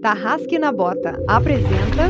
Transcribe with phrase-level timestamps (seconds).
[0.00, 2.08] Tarrasque na Bota apresenta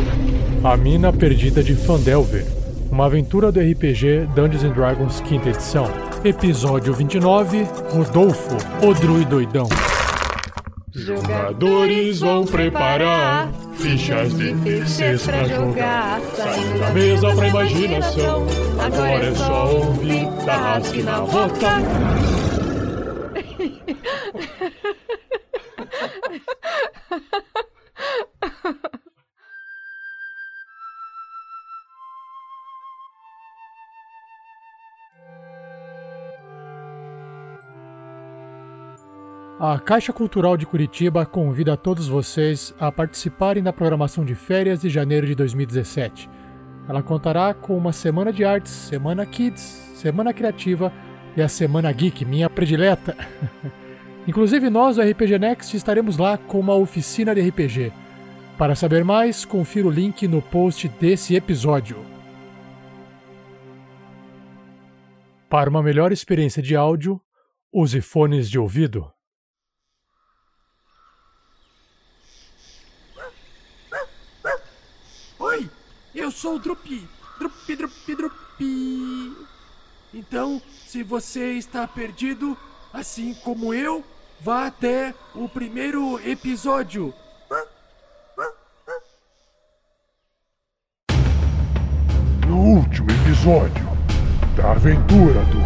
[0.62, 2.44] A Mina Perdida de Fandelver,
[2.90, 5.86] uma aventura do RPG Dungeons and Dragons quinta edição.
[6.22, 8.56] Episódio 29, Rodolfo,
[8.86, 9.68] o druidoidão.
[10.92, 16.20] Jogadores vão preparar fichas de terceiros pra jogar.
[16.36, 18.46] Saindo da mesa pra imaginação.
[18.84, 21.78] Agora é só ouvir Tarrasque na Bota.
[39.70, 44.88] A Caixa Cultural de Curitiba convida todos vocês a participarem da programação de férias de
[44.88, 46.26] janeiro de 2017.
[46.88, 49.60] Ela contará com uma semana de artes, semana kids,
[49.94, 50.90] semana criativa
[51.36, 53.14] e a semana geek, minha predileta.
[54.26, 57.92] Inclusive nós do RPG Next estaremos lá com uma oficina de RPG.
[58.56, 61.98] Para saber mais, confira o link no post desse episódio.
[65.46, 67.20] Para uma melhor experiência de áudio,
[67.70, 69.12] use fones de ouvido.
[75.40, 75.70] Oi,
[76.28, 77.08] eu sou o Drupi.
[77.38, 79.32] Drupi, Drupi, Drupi.
[80.12, 82.54] Então, se você está perdido,
[82.92, 84.04] assim como eu,
[84.40, 87.14] vá até o primeiro episódio.
[92.46, 93.86] No último episódio
[94.56, 95.58] da aventura do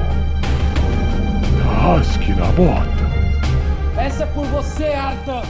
[1.64, 4.00] Tarrasque na Bota.
[4.00, 5.42] Essa é por você, Arthur!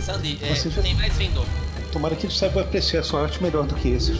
[0.00, 1.44] Sandy, é, Você já- tem mais vindo.
[1.92, 4.18] Tomara que ele saiba apreciar sua arte melhor do que esses.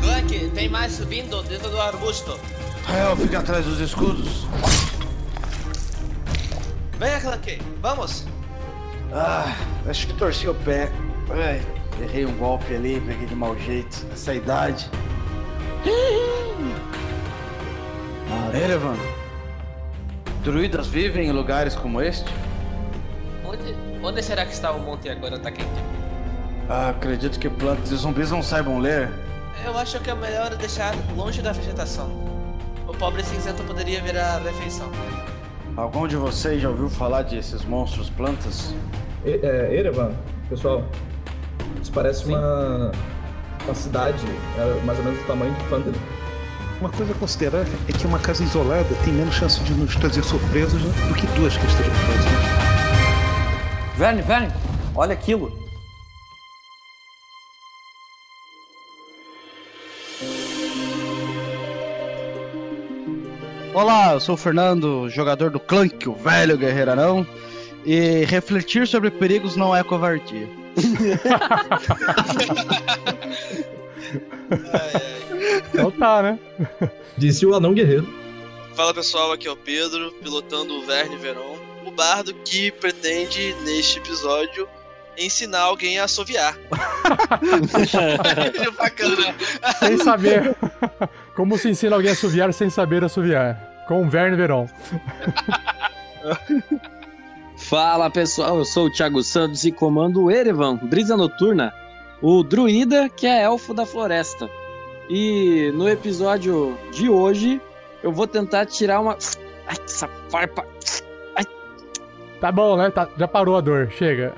[0.00, 2.36] Clank, tem mais vindo dentro do arbusto.
[2.84, 4.44] Rael, fica atrás dos escudos.
[6.98, 8.26] Venha, Clank, vamos.
[9.12, 9.56] Ah,
[9.88, 10.90] acho que torci o pé.
[11.30, 11.62] Ai,
[12.02, 14.04] errei um golpe ali, peguei de mau jeito.
[14.12, 14.90] Essa idade.
[18.28, 18.96] Ah, Erevan,
[20.42, 22.28] druidas vivem em lugares como este?
[23.44, 25.38] Onde, onde será que está o monte agora?
[25.38, 25.70] Tá quente?
[26.68, 29.10] Ah, acredito que plantas e zumbis não saibam ler.
[29.64, 32.08] Eu acho que é melhor deixar longe da vegetação.
[32.88, 34.90] O pobre cinzento poderia virar refeição.
[35.76, 38.74] Algum de vocês já ouviu falar desses monstros plantas?
[39.24, 40.12] E- É, Erevan,
[40.48, 40.84] pessoal,
[41.80, 42.92] isso parece uma,
[43.64, 44.18] uma cidade,
[44.58, 45.94] é mais ou menos do tamanho de Fandel.
[46.80, 50.22] Uma coisa a considerar é que uma casa isolada tem menos chance de nos trazer
[50.24, 52.42] surpresas do que duas que estejam próximas.
[53.96, 54.48] Verne, Verne,
[54.94, 55.56] olha aquilo.
[63.74, 67.26] Olá, eu sou o Fernando, jogador do Clank, o velho guerreirão.
[67.84, 70.48] E refletir sobre perigos não é covardia.
[75.72, 76.38] Então tá, né?
[77.16, 78.06] Disse o anão guerreiro.
[78.74, 81.56] Fala pessoal, aqui é o Pedro, pilotando o Verne Veron,
[81.86, 84.68] o bardo que pretende, neste episódio,
[85.16, 86.58] ensinar alguém a assoviar.
[88.78, 89.34] Bacana.
[89.78, 90.54] Sem saber.
[91.34, 93.84] Como se ensina alguém a assoviar sem saber assoviar.
[93.88, 94.68] Com Verne Veron.
[97.56, 101.72] Fala pessoal, eu sou o Thiago Santos e comando o Erevan, Brisa Noturna,
[102.20, 104.48] o druida que é elfo da floresta.
[105.08, 107.60] E no episódio de hoje
[108.02, 109.16] eu vou tentar tirar uma.
[109.66, 110.66] Ai, essa farpa.
[112.40, 112.90] Tá bom, né?
[112.90, 113.88] Tá- já parou a dor.
[113.92, 114.32] Chega.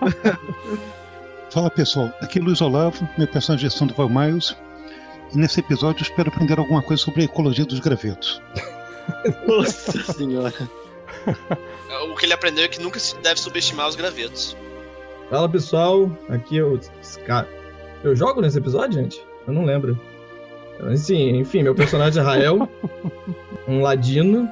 [1.50, 4.56] Fala pessoal, aqui é Luiz Olavo, meu personagem é Sandoval Miles.
[5.34, 8.40] E nesse episódio eu espero aprender alguma coisa sobre a ecologia dos gravetos.
[9.46, 10.52] Nossa senhora.
[12.10, 14.56] O que ele aprendeu é que nunca se deve subestimar os gravetos.
[15.30, 16.78] Fala pessoal, aqui eu.
[17.26, 17.48] Cara,
[18.02, 19.24] eu jogo nesse episódio, gente?
[19.46, 19.98] Eu não lembro.
[20.92, 22.68] Assim, enfim, meu personagem é Rael,
[23.66, 24.48] um ladino.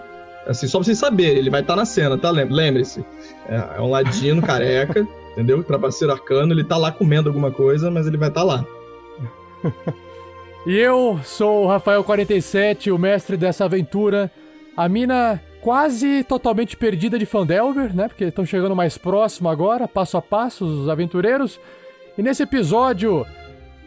[0.47, 2.31] Assim, só pra vocês saberem, ele vai estar na cena, tá?
[2.31, 3.04] Lem- Lembre-se.
[3.49, 5.62] É, é um ladino careca, entendeu?
[5.62, 8.64] Trapaceiro arcano, ele tá lá comendo alguma coisa, mas ele vai estar lá.
[10.64, 14.31] E eu sou o Rafael47, o mestre dessa aventura.
[14.76, 18.06] A mina quase totalmente perdida de Fandelver, né?
[18.06, 21.59] Porque estão chegando mais próximo agora, passo a passo, os aventureiros.
[22.17, 23.26] E nesse episódio,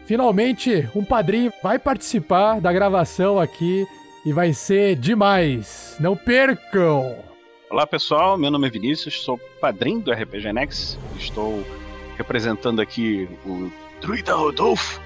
[0.04, 3.86] finalmente, um padrinho vai participar da gravação aqui
[4.26, 5.96] e vai ser demais.
[5.98, 7.16] Não percam!
[7.70, 11.64] Olá pessoal, meu nome é Vinícius, sou padrinho do RPG Next, estou
[12.18, 15.00] representando aqui o Druida Rodolfo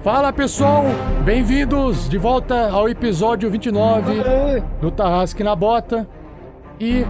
[0.06, 0.84] Fala pessoal,
[1.24, 4.22] bem-vindos de volta ao episódio 29
[4.80, 6.08] do Tarrasque na Bota.
[6.80, 7.04] E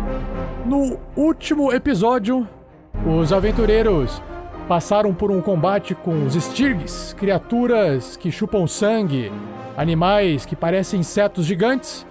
[0.65, 2.47] no último episódio,
[3.05, 4.23] os aventureiros
[4.69, 9.29] passaram por um combate com os Stirgs, criaturas que chupam sangue,
[9.75, 12.07] animais que parecem insetos gigantes.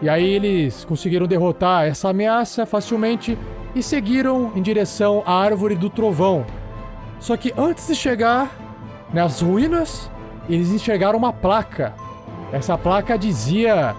[0.00, 3.36] E aí eles conseguiram derrotar essa ameaça facilmente
[3.74, 6.46] e seguiram em direção à Árvore do Trovão.
[7.20, 8.65] Só que antes de chegar
[9.16, 10.10] nas ruínas,
[10.48, 11.94] eles enxergaram uma placa.
[12.52, 13.96] Essa placa dizia: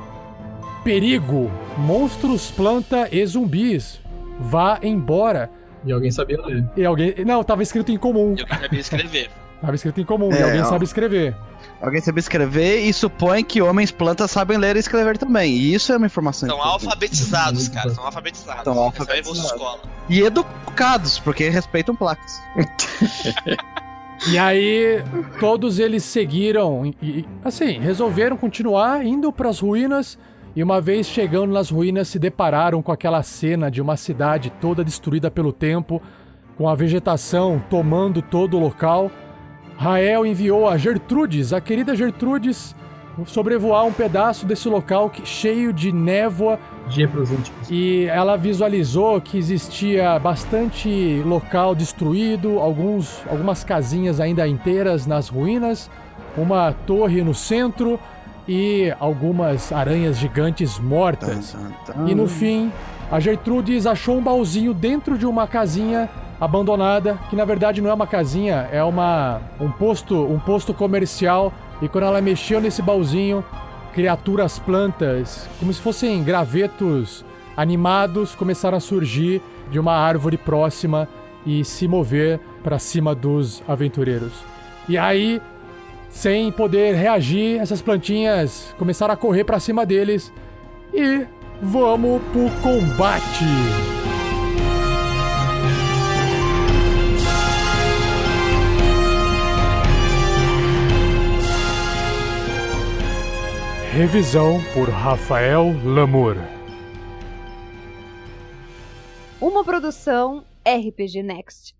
[0.83, 3.99] Perigo, monstros, planta e zumbis.
[4.39, 5.49] Vá embora.
[5.83, 6.63] E alguém sabia ler.
[6.77, 7.13] E alguém.
[7.25, 8.35] Não, tava escrito em comum.
[8.37, 9.29] Eu sabia escrever.
[9.59, 10.65] Tava escrito em comum, e É, alguém ó.
[10.65, 11.35] sabe escrever.
[11.81, 15.51] Alguém sabe escrever e supõe que homens plantas sabem ler e escrever também.
[15.51, 16.85] E isso é uma informação Estão importante.
[16.85, 17.87] alfabetizados, cara.
[17.89, 18.59] Estão alfabetizados.
[18.59, 19.79] Estão Eles alfabetizados.
[20.09, 22.39] E educados, porque respeitam placas.
[24.25, 25.03] E aí,
[25.39, 30.17] todos eles seguiram e, assim, resolveram continuar indo para as ruínas.
[30.55, 34.83] E uma vez chegando nas ruínas, se depararam com aquela cena de uma cidade toda
[34.83, 36.01] destruída pelo tempo,
[36.57, 39.11] com a vegetação tomando todo o local.
[39.77, 42.75] Rael enviou a Gertrudes, a querida Gertrudes,
[43.25, 46.59] sobrevoar um pedaço desse local que- cheio de névoa
[47.69, 55.89] e ela visualizou que existia bastante local destruído, alguns, algumas casinhas ainda inteiras nas ruínas,
[56.37, 57.99] uma torre no centro
[58.47, 61.55] e algumas aranhas gigantes mortas.
[62.07, 62.71] E no fim,
[63.11, 66.07] a Gertrudes achou um baúzinho dentro de uma casinha
[66.39, 71.51] abandonada, que na verdade não é uma casinha, é uma um posto, um posto comercial.
[71.81, 73.44] E quando ela mexeu nesse baúzinho,
[73.94, 77.25] criaturas plantas, como se fossem gravetos
[77.56, 79.41] animados, começaram a surgir
[79.71, 81.07] de uma árvore próxima
[81.45, 84.33] e se mover para cima dos aventureiros.
[84.88, 85.41] E aí,
[86.09, 90.31] sem poder reagir, essas plantinhas começaram a correr para cima deles
[90.94, 91.25] e
[91.62, 93.45] vamos pro combate.
[103.97, 106.35] Revisão por Rafael Lamour.
[109.41, 111.73] Uma produção RPG Next.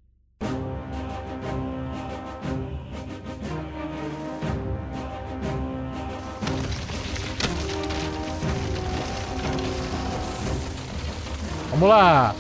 [11.70, 12.36] Vamos lá.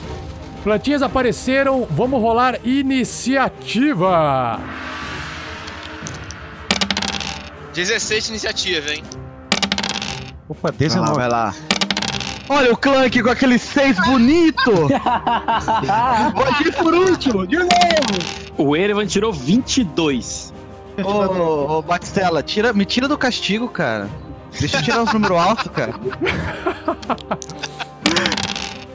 [0.63, 4.59] Plantinhas apareceram, vamos rolar iniciativa.
[7.75, 9.03] 16 de iniciativa, hein?
[10.49, 11.09] Opa, Vai 19.
[11.09, 11.55] lá, vai lá.
[12.49, 14.71] Olha o Clank com aquele 6 bonito!
[16.33, 17.69] Pode ir por último, de novo!
[18.57, 20.53] O Erevan tirou 22.
[21.03, 24.09] Ô, ô Batistela, tira, me tira do castigo, cara.
[24.57, 25.93] Deixa eu tirar os números altos, cara.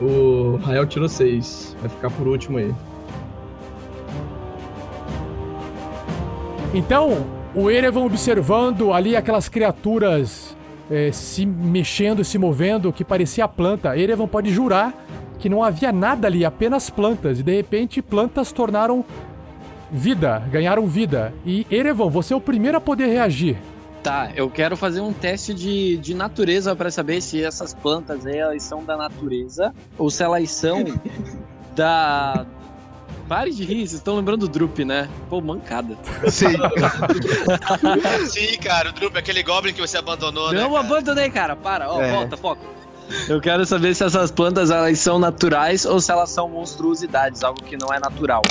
[0.01, 1.77] O Rael tirou 6.
[1.79, 2.73] Vai ficar por último aí.
[6.73, 10.57] Então, o Erevan observando ali aquelas criaturas
[10.89, 13.97] eh, se mexendo, se movendo, que parecia planta.
[13.97, 14.93] Erevan pode jurar
[15.39, 17.39] que não havia nada ali, apenas plantas.
[17.39, 19.03] E de repente, plantas tornaram
[19.91, 21.33] vida, ganharam vida.
[21.45, 23.57] E Erevan, você é o primeiro a poder reagir.
[24.01, 28.37] Tá, eu quero fazer um teste de, de natureza pra saber se essas plantas aí,
[28.37, 30.83] elas são da natureza ou se elas são
[31.73, 32.45] da.
[33.33, 35.09] Pare de rir, vocês estão lembrando do Drup, né?
[35.27, 35.97] Pô, mancada.
[36.29, 36.53] Sim.
[38.29, 40.61] Sim, cara, o Drup, aquele Goblin que você abandonou, né?
[40.61, 41.55] Não abandonei, cara.
[41.55, 42.11] Para, ó, É.
[42.11, 42.61] volta, foco.
[43.27, 47.63] Eu quero saber se essas plantas elas são naturais ou se elas são monstruosidades, algo
[47.63, 48.43] que não é natural.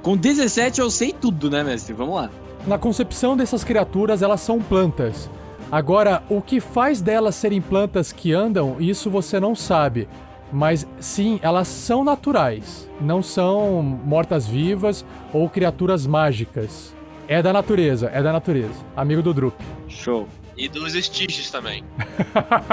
[0.00, 1.92] Com 17 eu sei tudo, né, mestre?
[1.92, 2.30] Vamos lá.
[2.66, 5.28] na concepção dessas criaturas, elas são plantas.
[5.70, 10.08] Agora, o que faz delas serem plantas que andam, isso você não sabe.
[10.54, 12.88] Mas sim, elas são naturais.
[13.00, 16.94] Não são mortas-vivas ou criaturas mágicas.
[17.26, 18.74] É da natureza, é da natureza.
[18.96, 19.54] Amigo do Drup.
[19.88, 20.28] Show.
[20.56, 21.82] E dos estígios também.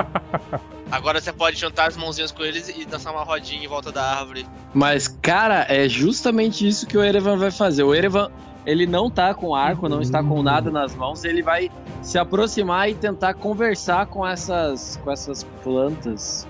[0.91, 4.03] Agora você pode juntar as mãozinhas com eles e dançar uma rodinha em volta da
[4.03, 4.45] árvore.
[4.75, 7.81] Mas, cara, é justamente isso que o Erevan vai fazer.
[7.81, 8.29] O Erevan,
[8.63, 11.71] ele não tá com arco, não está com nada nas mãos, ele vai
[12.03, 16.47] se aproximar e tentar conversar com essas, com essas plantas.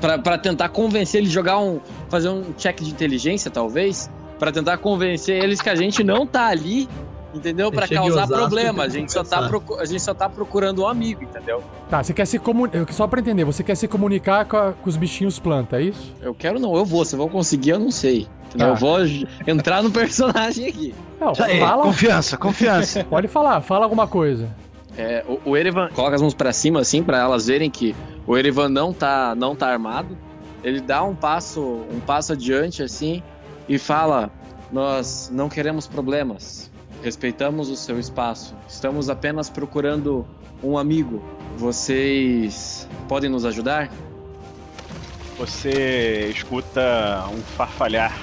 [0.00, 1.80] Pra, pra tentar convencer ele, jogar um.
[2.08, 4.10] fazer um check de inteligência, talvez.
[4.38, 6.88] Pra tentar convencer eles que a gente não tá ali,
[7.32, 7.68] entendeu?
[7.68, 8.82] Em causar problema.
[8.82, 9.48] A gente, só tá
[9.78, 11.62] a gente só tá procurando um amigo, entendeu?
[11.88, 12.92] Tá, você quer se comunicar.
[12.92, 16.12] Só pra entender, você quer se comunicar com, a- com os bichinhos planta, é isso?
[16.20, 17.04] Eu quero não, eu vou.
[17.04, 18.26] Se vão conseguir, eu não sei.
[18.58, 18.66] Tá.
[18.66, 18.98] Eu vou
[19.46, 20.94] entrar no personagem aqui.
[21.20, 21.82] Não, aí, fala.
[21.84, 23.04] confiança, confiança.
[23.04, 24.48] Pode falar, fala alguma coisa.
[24.96, 27.94] É, o, o Erevan coloca as mãos pra cima, assim, pra elas verem que
[28.26, 30.16] o Erevan não tá, não tá armado.
[30.62, 31.60] Ele dá um passo,
[31.90, 33.22] um passo adiante, assim,
[33.68, 34.30] e fala:
[34.72, 36.70] Nós não queremos problemas.
[37.02, 38.54] Respeitamos o seu espaço.
[38.66, 40.26] Estamos apenas procurando
[40.62, 41.22] um amigo.
[41.56, 43.90] Vocês podem nos ajudar?
[45.36, 48.16] Você escuta um farfalhar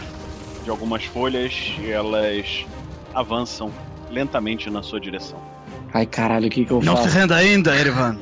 [0.63, 2.65] de algumas folhas e elas
[3.13, 3.71] avançam
[4.09, 5.50] lentamente na sua direção.
[5.93, 7.17] Ai, caralho, o que, que eu Não se faço?
[7.17, 8.17] renda ainda, Erivan.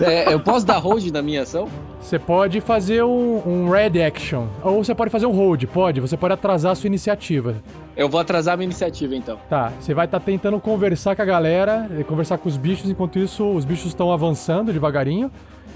[0.00, 1.68] É, eu posso dar hold da minha ação?
[2.00, 4.46] Você pode fazer um, um red action.
[4.62, 6.00] Ou você pode fazer um hold, pode.
[6.00, 7.56] Você pode atrasar a sua iniciativa.
[7.96, 9.38] Eu vou atrasar minha iniciativa, então.
[9.48, 13.18] Tá, você vai estar tentando conversar com a galera, eh, conversar com os bichos, enquanto
[13.18, 15.30] isso os bichos estão avançando devagarinho.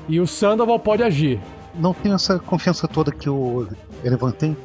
[0.09, 1.38] E o Sandoval pode agir.
[1.75, 3.68] Não tenho essa confiança toda que o
[4.02, 4.56] Erevan tem.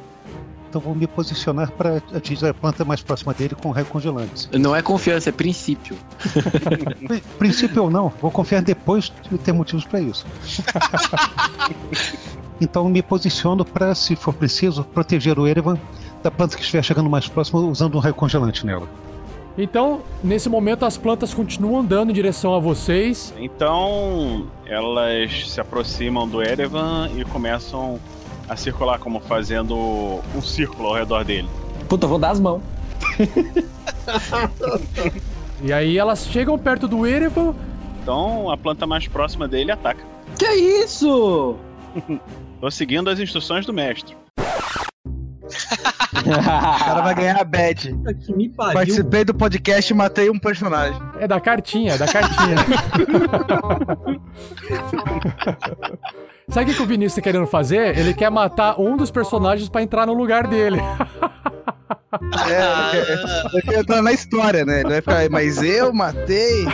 [0.70, 4.48] Então vou me posicionar para atingir a planta mais próxima dele com raio congelante.
[4.56, 5.98] Não é confiança, é princípio.
[7.08, 10.28] Pri- Princípio ou não, vou confiar depois de ter motivos para isso.
[12.62, 15.80] então me posiciono para, se for preciso, proteger o Erevan
[16.22, 18.88] da planta que estiver chegando mais próximo usando um raio congelante nela.
[19.58, 23.34] Então, nesse momento, as plantas continuam andando em direção a vocês.
[23.38, 28.00] Então elas se aproximam do Erevan e começam
[28.50, 31.48] a circular como fazendo um círculo ao redor dele.
[31.88, 32.62] Puta, eu vou dar as mãos.
[35.62, 37.54] E aí elas chegam perto do Erevan.
[38.02, 40.04] Então a planta mais próxima dele ataca.
[40.38, 41.58] Que isso?
[42.62, 44.16] Tô seguindo as instruções do mestre.
[45.50, 47.94] O cara vai ganhar a badge.
[47.94, 48.74] Puta que me pariu.
[48.74, 51.00] Participei do podcast e matei um personagem.
[51.20, 52.56] É da cartinha, é da cartinha.
[56.50, 57.98] Sabe o que, o Vinícius tá querendo fazer?
[57.98, 60.80] Ele quer matar um dos personagens pra entrar no lugar dele.
[62.50, 64.80] É, ele quer entrar na história, né?
[64.80, 66.66] Ele vai ficar, mas eu matei.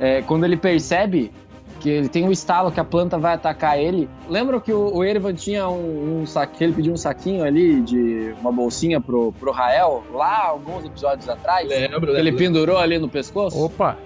[0.00, 1.32] É, quando ele percebe
[1.80, 4.08] que ele tem um estalo que a planta vai atacar ele.
[4.28, 8.34] Lembra que o, o Erevan tinha um, um saquinho, ele pediu um saquinho ali de
[8.40, 11.68] uma bolsinha pro, pro Rael, lá alguns episódios atrás?
[11.68, 12.38] Lembro, Que ele lembro.
[12.38, 13.58] pendurou ali no pescoço?
[13.62, 13.96] Opa!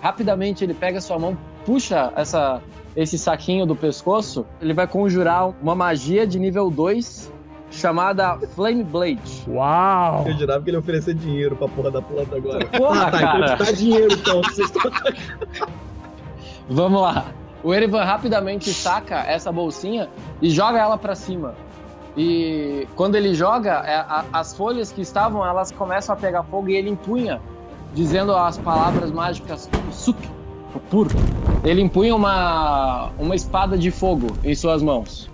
[0.00, 2.62] Rapidamente ele pega sua mão, puxa essa,
[2.94, 7.32] esse saquinho do pescoço, ele vai conjurar uma magia de nível 2
[7.70, 9.44] chamada Flame Blade.
[9.48, 10.24] Uau!
[10.26, 12.64] Eu jurava que ele ia oferecer dinheiro pra porra da planta agora.
[12.66, 13.38] Porra, ah, tá, cara.
[13.38, 14.42] então te dá dinheiro então.
[14.42, 14.90] Vocês estão
[16.68, 17.26] Vamos lá.
[17.62, 20.08] O Erevan rapidamente saca essa bolsinha
[20.40, 21.54] e joga ela pra cima.
[22.16, 26.76] E quando ele joga, é, as folhas que estavam, elas começam a pegar fogo e
[26.76, 27.40] ele empunha,
[27.94, 30.18] dizendo as palavras mágicas Suk,
[30.74, 31.10] o puro.
[31.64, 35.30] Ele empunha uma, uma espada de fogo em suas mãos.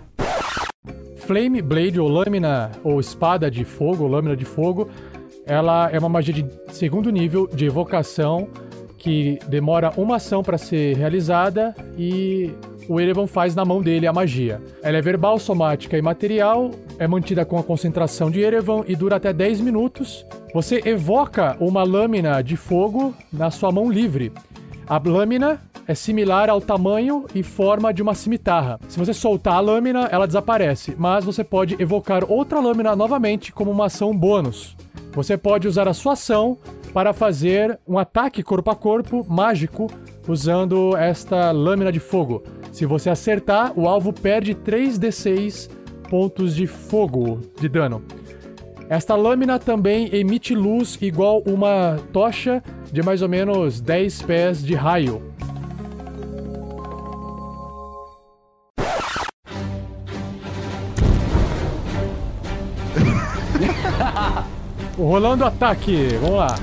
[1.16, 4.88] Flame Blade, ou lâmina, ou espada de fogo, ou lâmina de fogo,
[5.46, 8.48] ela é uma magia de segundo nível de evocação
[9.04, 12.50] que demora uma ação para ser realizada e
[12.88, 14.62] o Erevan faz na mão dele a magia.
[14.82, 19.16] Ela é verbal, somática e material, é mantida com a concentração de Erevan e dura
[19.16, 20.24] até 10 minutos.
[20.54, 24.32] Você evoca uma lâmina de fogo na sua mão livre.
[24.86, 28.80] A lâmina é similar ao tamanho e forma de uma cimitarra.
[28.88, 33.70] Se você soltar a lâmina, ela desaparece, mas você pode evocar outra lâmina novamente como
[33.70, 34.74] uma ação bônus.
[35.12, 36.56] Você pode usar a sua ação
[36.94, 39.90] para fazer um ataque corpo a corpo mágico
[40.28, 42.44] usando esta lâmina de fogo.
[42.70, 45.68] Se você acertar, o alvo perde 3d6
[46.08, 48.04] pontos de fogo de dano.
[48.88, 54.74] Esta lâmina também emite luz igual uma tocha de mais ou menos 10 pés de
[54.74, 55.20] raio.
[64.96, 66.54] Rolando ataque, vamos lá.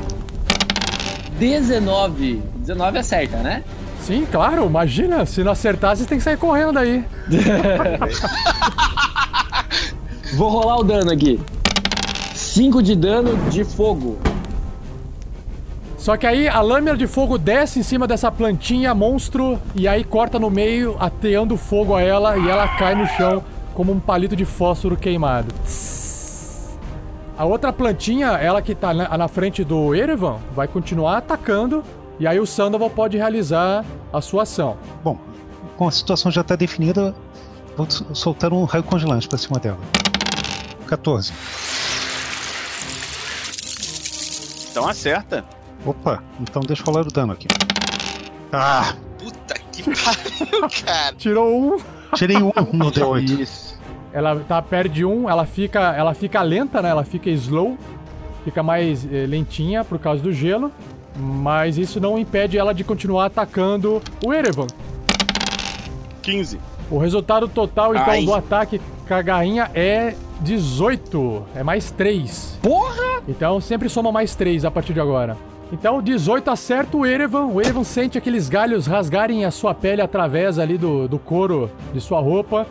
[1.42, 2.44] 19.
[2.58, 3.64] 19 acerta, né?
[4.00, 7.04] Sim, claro, imagina, se não acertar, você tem que sair correndo aí.
[10.36, 11.40] Vou rolar o dano aqui.
[12.36, 14.20] 5 de dano de fogo.
[15.98, 20.04] Só que aí a lâmina de fogo desce em cima dessa plantinha monstro e aí
[20.04, 23.44] corta no meio, ateando fogo a ela e ela cai no chão
[23.74, 25.52] como um palito de fósforo queimado.
[25.64, 26.01] Tss.
[27.42, 31.84] A outra plantinha, ela que tá na, na frente do Erevan, vai continuar atacando
[32.20, 33.84] e aí o Sandoval pode realizar
[34.14, 34.78] a sua ação.
[35.04, 35.18] Bom,
[35.76, 37.16] com a situação já está definida,
[37.76, 39.80] vou soltar um raio congelante para cima dela.
[40.86, 41.34] 14.
[44.70, 45.44] Então acerta.
[45.84, 47.48] Opa, então deixa eu rolar o dano aqui.
[48.54, 51.16] Ah, Puta que pariu, cara.
[51.16, 51.80] Tirou um.
[52.14, 53.40] tirei um no D8.
[53.40, 53.71] Isso.
[54.14, 56.90] Ela tá perde um, ela fica, ela fica lenta, né?
[56.90, 57.78] Ela fica slow,
[58.44, 60.72] fica mais eh, lentinha por causa do gelo,
[61.18, 64.68] mas isso não impede ela de continuar atacando o Erevan.
[66.22, 66.60] 15.
[66.90, 68.26] O resultado total então Ai.
[68.26, 72.60] do ataque com a garrinha é 18, é mais 3.
[72.62, 73.22] Porra!
[73.28, 75.38] Então sempre soma mais 3 a partir de agora.
[75.72, 80.60] Então 18 acerta o Erevan, o Erevan sente aqueles galhos rasgarem a sua pele através
[80.60, 82.68] ali do, do couro de sua roupa.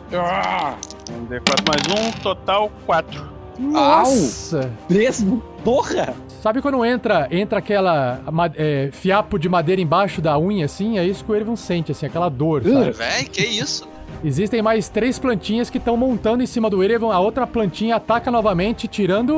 [1.16, 3.30] Um D4 mais um, total 4.
[3.58, 4.72] Nossa!
[4.88, 5.42] Mesmo?
[5.62, 6.14] Porra!
[6.42, 8.22] Sabe quando entra entra aquela
[8.56, 10.98] é, fiapo de madeira embaixo da unha, assim?
[10.98, 12.92] É isso que o Erevan sente, assim, aquela dor, sabe?
[12.92, 13.86] Véi, que isso?
[14.24, 17.12] Existem mais três plantinhas que estão montando em cima do Erevan.
[17.12, 19.36] A outra plantinha ataca novamente, tirando.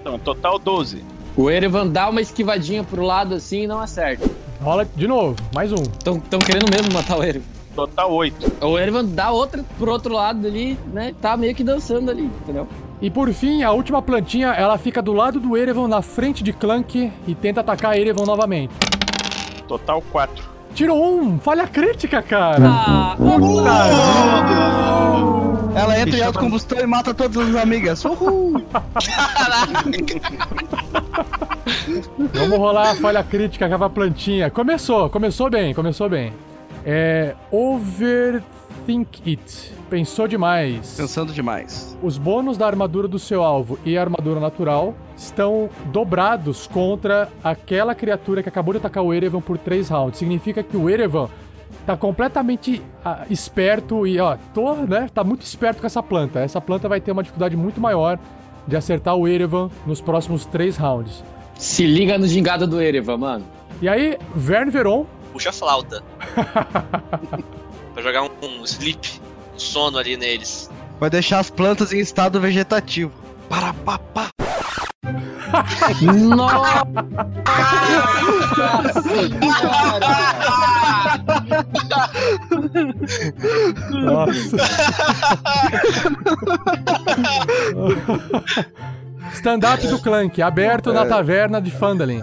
[0.00, 1.04] Então, total 12.
[1.36, 4.28] O Erevan dá uma esquivadinha pro lado assim e não acerta.
[4.60, 5.82] Rola de novo, mais um.
[6.04, 7.61] Tão, tão querendo mesmo matar o Erevan.
[7.74, 8.52] Total 8.
[8.66, 11.14] O Erevan dá outra pro outro lado ali, né?
[11.20, 12.68] Tá meio que dançando ali, entendeu?
[13.00, 16.52] E por fim, a última plantinha, ela fica do lado do Erevan, na frente de
[16.52, 18.72] Clank, e tenta atacar Erevan novamente.
[19.66, 20.52] Total 4.
[20.74, 21.38] Tirou um!
[21.38, 22.62] Falha crítica, cara!
[22.66, 23.16] Ah,
[25.74, 28.04] Ela entra em autocombustão e mata todas as amigas.
[28.04, 28.62] Uhul!
[32.34, 34.50] Vamos rolar a falha crítica com a plantinha.
[34.50, 36.32] Começou, começou bem, começou bem.
[36.84, 37.34] É.
[37.50, 39.72] Overthink it.
[39.88, 40.94] Pensou demais.
[40.96, 41.96] Pensando demais.
[42.02, 47.94] Os bônus da armadura do seu alvo e a armadura natural estão dobrados contra aquela
[47.94, 50.18] criatura que acabou de atacar o Erevan por 3 rounds.
[50.18, 51.28] Significa que o Erevan
[51.86, 55.08] tá completamente ah, esperto e, ó, tô, né?
[55.12, 56.40] Tá muito esperto com essa planta.
[56.40, 58.18] Essa planta vai ter uma dificuldade muito maior
[58.66, 61.22] de acertar o Erevan nos próximos 3 rounds.
[61.54, 63.44] Se liga no gingado do Erevan, mano.
[63.80, 66.02] E aí, Vern Veron Puxa a flauta.
[67.94, 69.20] pra jogar um, um sleep,
[69.54, 70.70] um sono ali neles.
[70.98, 73.12] Vai deixar as plantas em estado vegetativo.
[73.48, 74.28] Para, pá, pá.
[76.02, 76.86] Nossa
[79.02, 80.22] senhora!
[83.90, 84.56] Nossa.
[89.32, 92.20] Stand-up do Clank, aberto na taverna de Fandalin.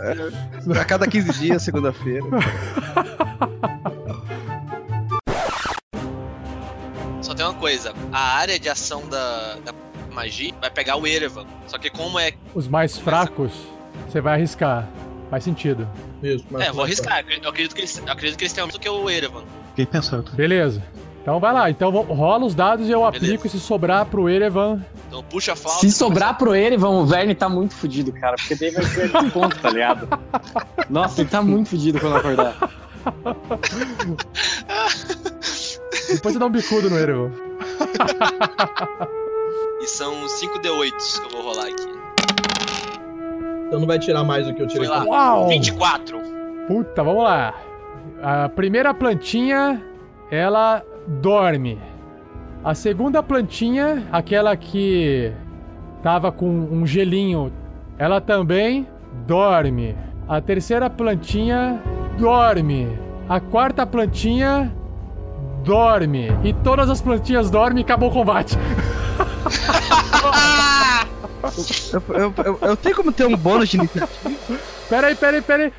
[0.80, 2.26] A cada 15 dias, segunda-feira.
[7.22, 9.74] Só tem uma coisa, a área de ação da, da
[10.12, 11.46] magia vai pegar o Erevan.
[11.68, 12.34] Só que como é.
[12.56, 13.52] Os mais fracos,
[14.08, 14.88] você vai arriscar.
[15.30, 15.88] Faz sentido.
[16.24, 17.24] Isso, mas É, vou arriscar.
[17.44, 19.44] Eu acredito que eles, eu acredito que eles têm mais do que o Erevan.
[19.70, 20.32] Fiquei pensando.
[20.32, 20.82] Beleza.
[21.22, 21.70] Então vai lá.
[21.70, 23.48] Então rola os dados e eu aplico Beleza.
[23.48, 24.84] e se sobrar pro Erevan.
[25.08, 25.80] Então puxa a flauta.
[25.82, 28.36] Se sobrar pro Erevan, o Verne tá muito fudido, cara.
[28.38, 30.08] Porque daí vai ser ponto, tá ligado?
[30.90, 32.56] Nossa, ele tá muito fudido quando acordar.
[36.10, 37.32] Depois você dá um bicudo no Erevan.
[39.82, 41.88] E são 5D8 que eu vou rolar aqui.
[43.68, 44.88] Então não vai tirar mais do que eu tirei.
[44.88, 45.06] Foi lá.
[45.06, 45.48] Uau!
[45.48, 46.20] 24.
[46.68, 47.54] Puta, vamos lá.
[48.22, 49.82] A primeira plantinha,
[50.30, 51.78] ela dorme.
[52.64, 55.32] A segunda plantinha, aquela que
[56.04, 57.52] tava com um gelinho,
[57.98, 58.88] ela também
[59.26, 59.96] dorme.
[60.28, 61.82] A terceira plantinha
[62.18, 62.88] dorme.
[63.28, 64.74] A quarta plantinha
[65.64, 66.28] dorme.
[66.44, 68.58] E todas as plantinhas dormem e acabou o combate.
[71.94, 74.60] Eu, eu, eu, eu tenho como ter um bônus de iniciativa?
[74.90, 75.74] Pera aí, pera aí,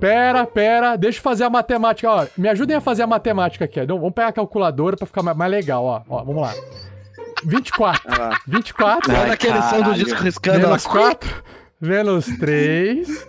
[0.00, 0.46] pera.
[0.46, 2.26] Pera, deixa eu fazer a matemática, ó.
[2.36, 3.82] Me ajudem a fazer a matemática aqui, ó.
[3.82, 6.02] Então, vamos pegar a calculadora pra ficar ma- mais legal, ó.
[6.08, 6.54] Ó, vamos lá.
[7.44, 8.02] 24.
[8.08, 8.38] Ah lá.
[8.46, 9.12] 24.
[9.14, 10.58] Olha aquele som do disco riscando.
[10.66, 11.42] menos ela- 4.
[11.80, 13.28] Menos 3.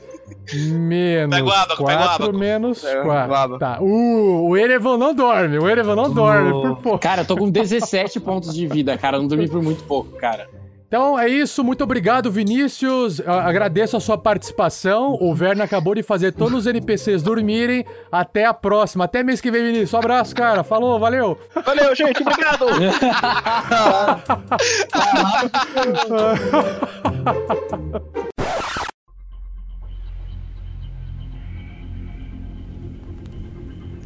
[0.72, 2.38] Menos Pega o abaco, pega o 4 abaco.
[2.40, 3.34] menos É, o 4.
[3.36, 3.60] abaco.
[3.60, 3.78] Tá.
[3.82, 5.60] Uh, o Erevan não dorme.
[5.60, 6.52] O Erevan não dorme.
[6.52, 7.00] Por pouco.
[7.00, 9.18] Cara, eu tô com 17 pontos de vida, cara.
[9.18, 10.48] Eu não dormi por muito pouco, cara.
[10.90, 13.22] Então é isso, muito obrigado, Vinícius.
[13.22, 15.16] Agradeço a sua participação.
[15.22, 17.86] O Verne acabou de fazer todos os NPCs dormirem.
[18.12, 19.06] Até a próxima.
[19.06, 19.94] Até mês que vem, Vinícius.
[19.94, 20.64] Um abraço, cara.
[20.64, 21.40] Falou, valeu.
[21.64, 22.24] Valeu, gente.
[22.24, 22.66] Obrigado.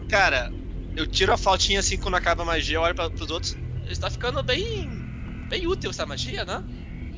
[0.10, 0.52] Cara,
[0.98, 3.56] eu tiro a flautinha assim quando acaba a magia, eu olho pra, pros outros.
[3.90, 5.03] Está ficando bem.
[5.54, 6.64] Bem útil essa magia, né?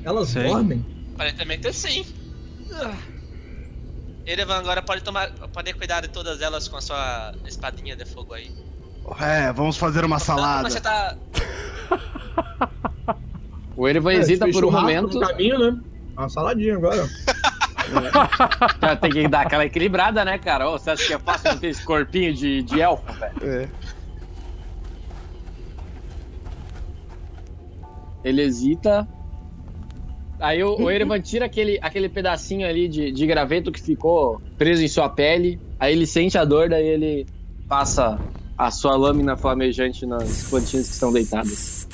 [0.03, 0.43] Elas Sim.
[0.43, 0.85] dormem?
[1.13, 2.05] Aparentemente sim.
[2.73, 2.93] Ah.
[4.25, 5.31] Erevan agora pode tomar.
[5.31, 8.51] pode cuidar de todas elas com a sua espadinha de fogo aí.
[9.21, 10.69] É, vamos fazer uma salada.
[10.69, 11.15] você tá.
[13.77, 15.17] O Erevan É, hesita por um momento.
[15.17, 15.79] No caminho, né?
[16.17, 17.07] Uma saladinha agora.
[18.81, 20.67] Cara, Tem que dar aquela equilibrada, né, cara?
[20.67, 23.35] Ô, você acha que é fácil não ter esse corpinho de, de elfo, velho?
[23.43, 23.69] É.
[28.25, 29.07] Ele hesita.
[30.39, 34.83] Aí o, o Erevan tira aquele, aquele pedacinho ali de, de graveto que ficou preso
[34.83, 35.59] em sua pele.
[35.79, 37.27] Aí ele sente a dor, daí ele
[37.69, 38.19] passa
[38.57, 41.87] a sua lâmina flamejante nas plantinhas que estão deitadas.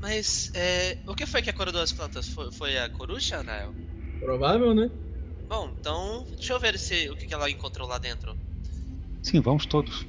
[0.00, 2.28] Mas, é, o que foi que acordou as plantas?
[2.28, 3.74] Foi, foi a coruja, Nael?
[4.20, 4.90] Provável, né?
[5.48, 8.36] Bom, então, deixa eu ver se, o que, que ela encontrou lá dentro.
[9.22, 10.06] Sim, vamos todos.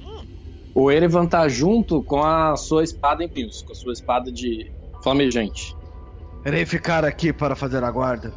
[0.78, 4.70] O Erevan tá junto com a sua espada em pios, com a sua espada de
[5.02, 5.74] flamejante.
[6.44, 8.34] Irei ficar aqui para fazer a guarda.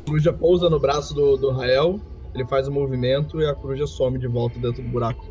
[0.00, 2.00] A coruja pousa no braço do, do Rael,
[2.34, 5.24] ele faz o movimento e a coruja some de volta dentro do buraco.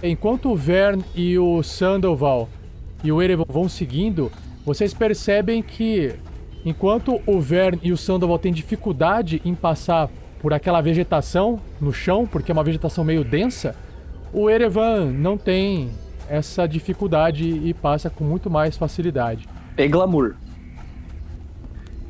[0.00, 2.48] Enquanto o Vern e o Sandoval
[3.02, 4.30] e o Erevan vão seguindo,
[4.64, 6.14] vocês percebem que
[6.64, 10.08] enquanto o Vern e o Sandoval têm dificuldade em passar
[10.40, 13.74] por aquela vegetação no chão, porque é uma vegetação meio densa,
[14.32, 15.90] o Erevan não tem
[16.28, 19.48] essa dificuldade e passa com muito mais facilidade.
[19.76, 20.34] É glamour.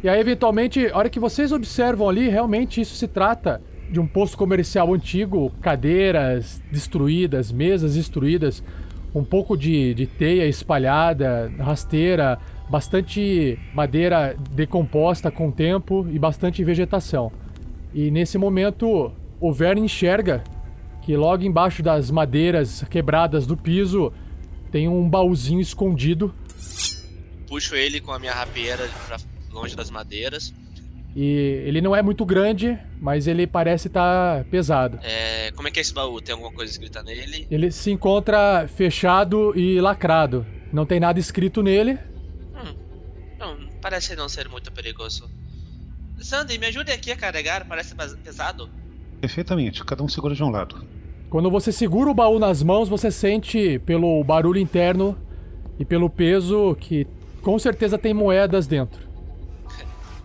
[0.03, 3.61] E aí, eventualmente, a hora que vocês observam ali, realmente isso se trata
[3.91, 8.63] de um posto comercial antigo, cadeiras destruídas, mesas destruídas,
[9.15, 12.39] um pouco de, de teia espalhada, rasteira,
[12.69, 17.33] bastante madeira decomposta com o tempo e bastante vegetação.
[17.93, 20.45] E nesse momento, o Verne enxerga
[21.03, 24.13] que logo embaixo das madeiras quebradas do piso
[24.71, 26.35] tem um baúzinho escondido
[27.49, 29.17] Puxo ele com a minha rapieira pra
[29.51, 30.53] longe das madeiras.
[31.17, 35.01] E ele não é muito grande, mas ele parece estar pesado.
[35.03, 36.21] É, como é que é esse baú?
[36.21, 37.47] Tem alguma coisa escrita nele?
[37.51, 40.47] Ele se encontra fechado e lacrado.
[40.71, 41.99] Não tem nada escrito nele.
[43.39, 45.29] Não, parece não ser muito perigoso.
[46.29, 48.69] Sandy, me ajude aqui a carregar, parece bas- pesado.
[49.19, 50.85] Perfeitamente, cada um segura de um lado.
[51.31, 55.17] Quando você segura o baú nas mãos, você sente pelo barulho interno
[55.79, 57.07] e pelo peso que
[57.41, 59.09] com certeza tem moedas dentro.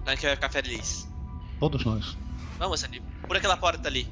[0.05, 1.07] Nank vai ficar feliz.
[1.57, 2.17] Todos nós.
[2.59, 4.05] Vamos, Sandy, por aquela porta ali.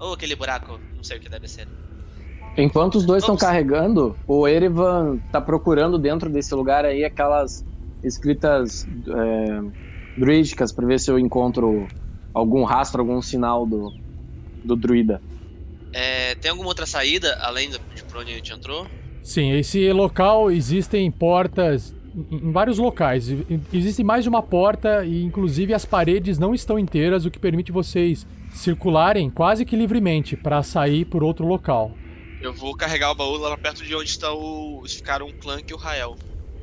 [0.00, 1.68] Ou aquele buraco, não sei o que deve ser.
[2.56, 7.62] Enquanto os dois estão carregando, o Erevan tá procurando dentro desse lugar aí aquelas
[8.02, 9.83] escritas é,
[10.16, 11.86] druídicas pra ver se eu encontro
[12.32, 13.92] algum rastro, algum sinal do,
[14.64, 15.20] do druida.
[15.92, 18.86] É, tem alguma outra saída além do- de por onde a gente entrou?
[19.22, 21.94] Sim, esse local existem portas
[22.30, 23.28] em vários locais.
[23.72, 27.72] Existe mais de uma porta e inclusive as paredes não estão inteiras, o que permite
[27.72, 31.90] vocês circularem quase que livremente para sair por outro local.
[32.40, 34.84] Eu vou carregar o baú lá perto de onde está o.
[34.86, 36.16] ficaram o Clank e o Rael.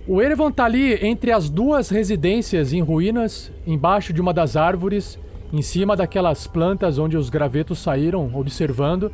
[0.07, 5.19] O Erevan tá ali entre as duas residências em ruínas, embaixo de uma das árvores,
[5.53, 9.11] em cima daquelas plantas onde os gravetos saíram, observando.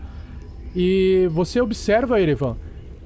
[0.76, 2.56] E você observa, Erevan,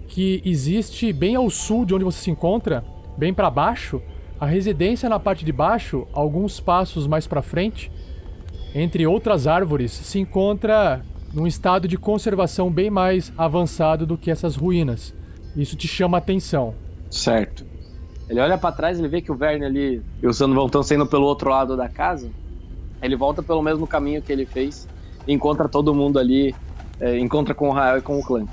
[0.07, 2.83] que existe bem ao sul de onde você se encontra,
[3.17, 4.01] bem para baixo,
[4.39, 7.91] a residência na parte de baixo, alguns passos mais para frente,
[8.75, 14.55] entre outras árvores, se encontra num estado de conservação bem mais avançado do que essas
[14.55, 15.13] ruínas.
[15.55, 16.73] Isso te chama a atenção.
[17.09, 17.70] Certo.
[18.31, 21.05] Ele olha pra trás, ele vê que o Verne ali e o Sandoval estão saindo
[21.05, 22.31] pelo outro lado da casa.
[23.01, 24.87] Ele volta pelo mesmo caminho que ele fez
[25.27, 26.55] encontra todo mundo ali,
[26.99, 28.45] é, encontra com o Rael e com o clã.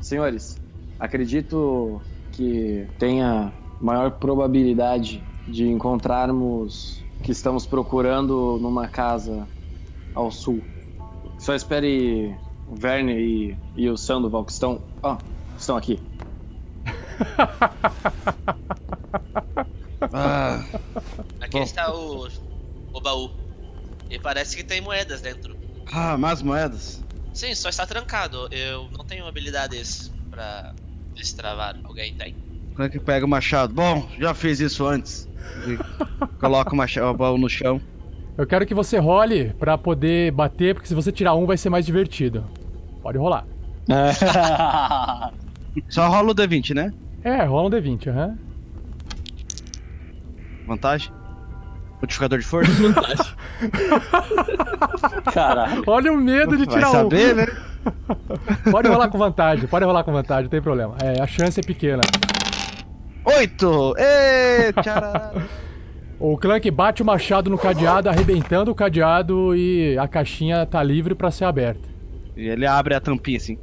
[0.00, 0.60] Senhores,
[0.98, 2.00] acredito
[2.32, 9.46] que tenha maior probabilidade de encontrarmos que estamos procurando numa casa
[10.14, 10.60] ao sul.
[11.38, 12.34] Só espere
[12.68, 14.80] o Verne e, e o Sandoval que estão.
[15.02, 15.16] Ó,
[15.56, 15.98] estão aqui.
[20.14, 20.62] Ah,
[21.40, 21.62] Aqui Bom.
[21.62, 22.28] está o.
[22.92, 23.30] o baú.
[24.10, 25.56] E parece que tem moedas dentro.
[25.90, 27.02] ah, mais moedas.
[27.32, 28.48] Sim, só está trancado.
[28.50, 30.74] Eu não tenho habilidades pra
[31.14, 31.76] destravar.
[31.84, 32.34] Alguém tem?
[32.74, 33.72] Como é que pega o machado?
[33.72, 35.28] Bom, já fiz isso antes.
[36.40, 37.80] Coloca o machado o baú no chão.
[38.36, 41.70] Eu quero que você role pra poder bater, porque se você tirar um vai ser
[41.70, 42.44] mais divertido.
[43.02, 43.46] Pode rolar.
[45.88, 46.92] Só rola o D20, né?
[47.24, 48.38] É, rola um D20, aham.
[50.66, 51.12] Vantagem?
[52.00, 52.72] Modificador de força?
[52.72, 53.26] Vantagem.
[55.32, 55.82] Caralho.
[55.86, 57.36] Olha o medo de Vai tirar saber, um.
[57.36, 57.46] né?
[58.70, 60.94] Pode rolar com vantagem, pode rolar com vantagem, não tem problema.
[61.02, 62.00] É, a chance é pequena.
[63.24, 63.94] Oito!
[63.98, 64.72] Ê.
[66.24, 71.16] O Clank bate o machado no cadeado, arrebentando o cadeado e a caixinha tá livre
[71.16, 71.88] pra ser aberta.
[72.36, 73.58] E ele abre a tampinha assim.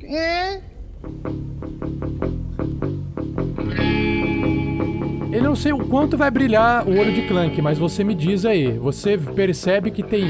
[5.31, 8.45] Eu não sei o quanto vai brilhar o olho de Clank, mas você me diz
[8.45, 8.77] aí.
[8.77, 10.25] Você percebe que tem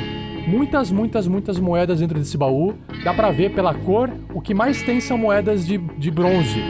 [0.47, 2.75] muitas, muitas, muitas moedas dentro desse baú.
[3.03, 4.09] Dá pra ver pela cor.
[4.33, 6.61] O que mais tem são moedas de, de bronze.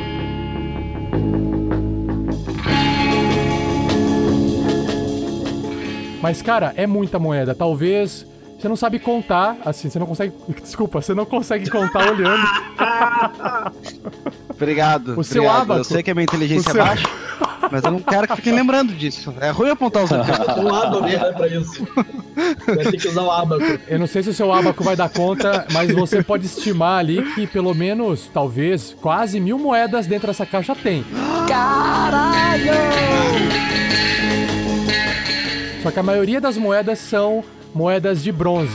[6.21, 7.55] Mas, cara, é muita moeda.
[7.55, 8.27] Talvez
[8.59, 10.33] você não sabe contar, assim, você não consegue.
[10.61, 12.43] Desculpa, você não consegue contar olhando.
[14.49, 15.17] Obrigado.
[15.17, 15.61] O seu obrigado.
[15.61, 15.79] ábaco.
[15.79, 17.07] Eu sei que a minha inteligência seu- é baixa,
[17.71, 19.33] mas eu não quero que fiquem lembrando disso.
[19.39, 20.27] É ruim apontar os dedos.
[20.57, 21.87] Um ábaco, né, pra isso.
[22.65, 23.63] Vai ter que usar o ábaco.
[23.87, 27.23] Eu não sei se o seu abaco vai dar conta, mas você pode estimar ali
[27.35, 31.05] que pelo menos, talvez, quase mil moedas dentro dessa caixa tem.
[31.47, 32.73] Caralho!
[35.81, 37.41] Só que a maioria das moedas são
[37.73, 38.71] moedas de bronze.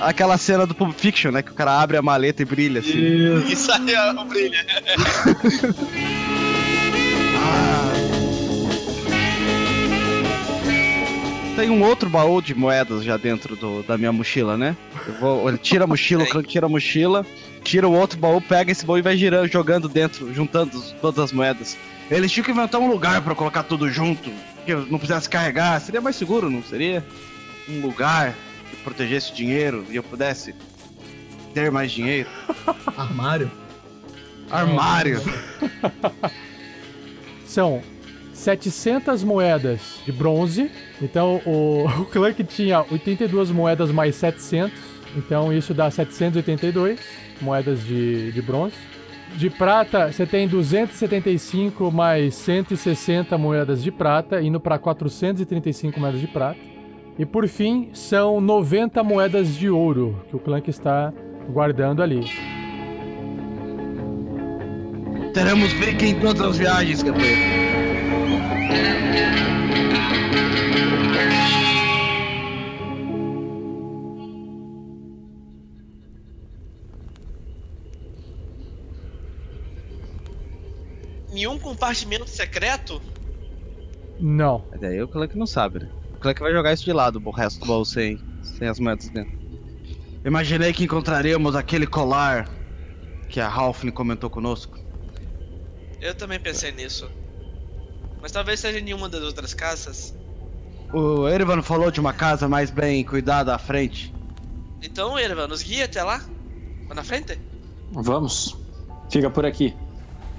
[0.00, 1.42] Aquela cena do Pulp Fiction, né?
[1.42, 2.98] Que o cara abre a maleta e brilha assim.
[3.48, 3.78] E sai
[4.16, 4.52] o brilho.
[11.56, 14.74] Tem um outro baú de moedas já dentro do- da minha mochila, né?
[15.06, 17.26] Eu vou, ele tira a mochila, o Clank tira a mochila,
[17.62, 21.32] tira o outro baú, pega esse baú e vai girando, jogando dentro, juntando todas as
[21.32, 21.76] moedas.
[22.10, 24.30] Eles tinham que inventar um lugar pra colocar tudo junto,
[24.64, 25.80] que não precisasse carregar.
[25.80, 27.04] Seria mais seguro, não seria?
[27.68, 28.34] Um lugar
[28.70, 30.54] que protegesse o dinheiro e eu pudesse
[31.54, 32.28] ter mais dinheiro.
[32.96, 33.50] Armário.
[34.50, 35.22] Armário.
[37.46, 37.82] São
[38.34, 40.70] 700 moedas de bronze.
[41.00, 44.72] Então o, o Clank tinha 82 moedas mais 700.
[45.16, 47.00] Então isso dá 782
[47.40, 48.74] moedas de, de bronze.
[49.36, 56.26] De prata, você tem 275 mais 160 moedas de prata, indo para 435 moedas de
[56.26, 56.58] prata.
[57.18, 61.12] E por fim, são 90 moedas de ouro que o Clank está
[61.50, 62.20] guardando ali.
[65.34, 67.62] Teremos briga em todas as viagens, campeão.
[81.72, 83.00] Compartimento secreto?
[84.20, 84.64] Não.
[84.70, 85.90] Mas daí o Clank não sabe, né?
[86.14, 89.08] O Clank vai jogar isso de lado, o resto do baú sem, sem as moedas
[89.08, 89.40] dentro.
[90.24, 92.48] Imaginei que encontraríamos aquele colar
[93.28, 94.78] que a Halfling comentou conosco.
[96.00, 97.10] Eu também pensei nisso.
[98.20, 100.14] Mas talvez seja em nenhuma das outras casas.
[100.92, 104.14] O Erevan falou de uma casa mais bem cuidada à frente.
[104.82, 106.22] Então, Erva, nos guia até lá?
[106.88, 107.40] Lá na frente?
[107.92, 108.56] Vamos.
[109.10, 109.74] Fica por aqui.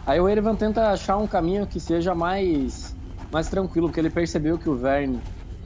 [0.06, 2.96] Aí o Erevan tenta achar um caminho que seja mais
[3.32, 5.20] mais tranquilo, porque ele percebeu que o Verne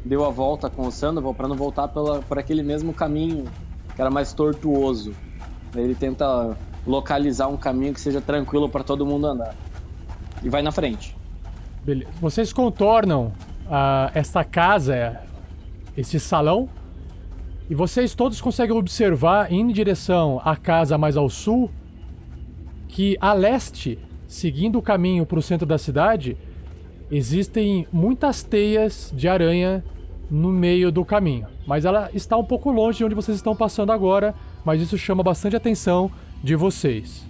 [0.05, 3.45] deu a volta com o Sandoval para não voltar pela, por aquele mesmo caminho
[3.93, 5.13] que era mais tortuoso.
[5.75, 9.53] Ele tenta localizar um caminho que seja tranquilo para todo mundo andar.
[10.41, 11.15] E vai na frente.
[11.83, 12.09] Beleza.
[12.21, 13.33] Vocês contornam
[13.69, 15.19] ah, essa casa,
[15.95, 16.69] esse salão,
[17.69, 21.69] e vocês todos conseguem observar, indo em direção à casa mais ao sul,
[22.87, 26.37] que a leste, seguindo o caminho para o centro da cidade,
[27.09, 29.83] existem muitas teias de aranha
[30.29, 31.47] no meio do caminho.
[31.65, 34.35] Mas ela está um pouco longe de onde vocês estão passando agora,
[34.65, 36.11] mas isso chama bastante atenção
[36.43, 37.25] de vocês.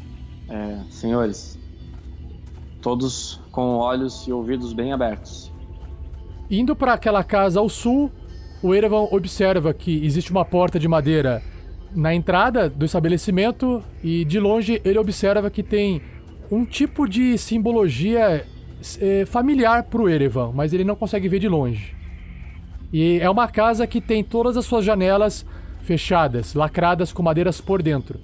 [0.49, 1.59] É, senhores,
[2.81, 5.51] todos com olhos e ouvidos bem abertos.
[6.49, 8.11] Indo para aquela casa ao sul,
[8.63, 11.43] o Erevan observa que existe uma porta de madeira
[11.93, 16.01] na entrada do estabelecimento e de longe ele observa que tem
[16.51, 18.45] um tipo de simbologia
[18.99, 21.95] eh, familiar para o Erevan, mas ele não consegue ver de longe.
[22.91, 25.45] E é uma casa que tem todas as suas janelas
[25.81, 28.19] fechadas, lacradas com madeiras por dentro.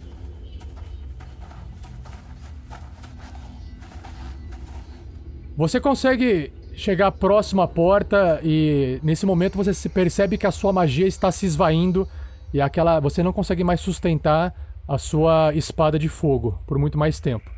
[5.55, 10.73] Você consegue chegar próximo à porta e nesse momento você se percebe que a sua
[10.73, 12.07] magia está se esvaindo
[12.51, 14.53] e aquela você não consegue mais sustentar
[14.87, 17.52] a sua espada de fogo por muito mais tempo.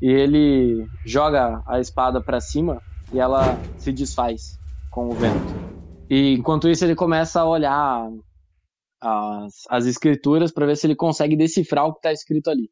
[0.00, 2.80] E ele joga a espada pra cima
[3.12, 4.58] e ela se desfaz
[4.90, 5.54] com o vento.
[6.10, 8.10] E enquanto isso ele começa a olhar
[9.00, 12.70] as, as escrituras para ver se ele consegue decifrar o que tá escrito ali.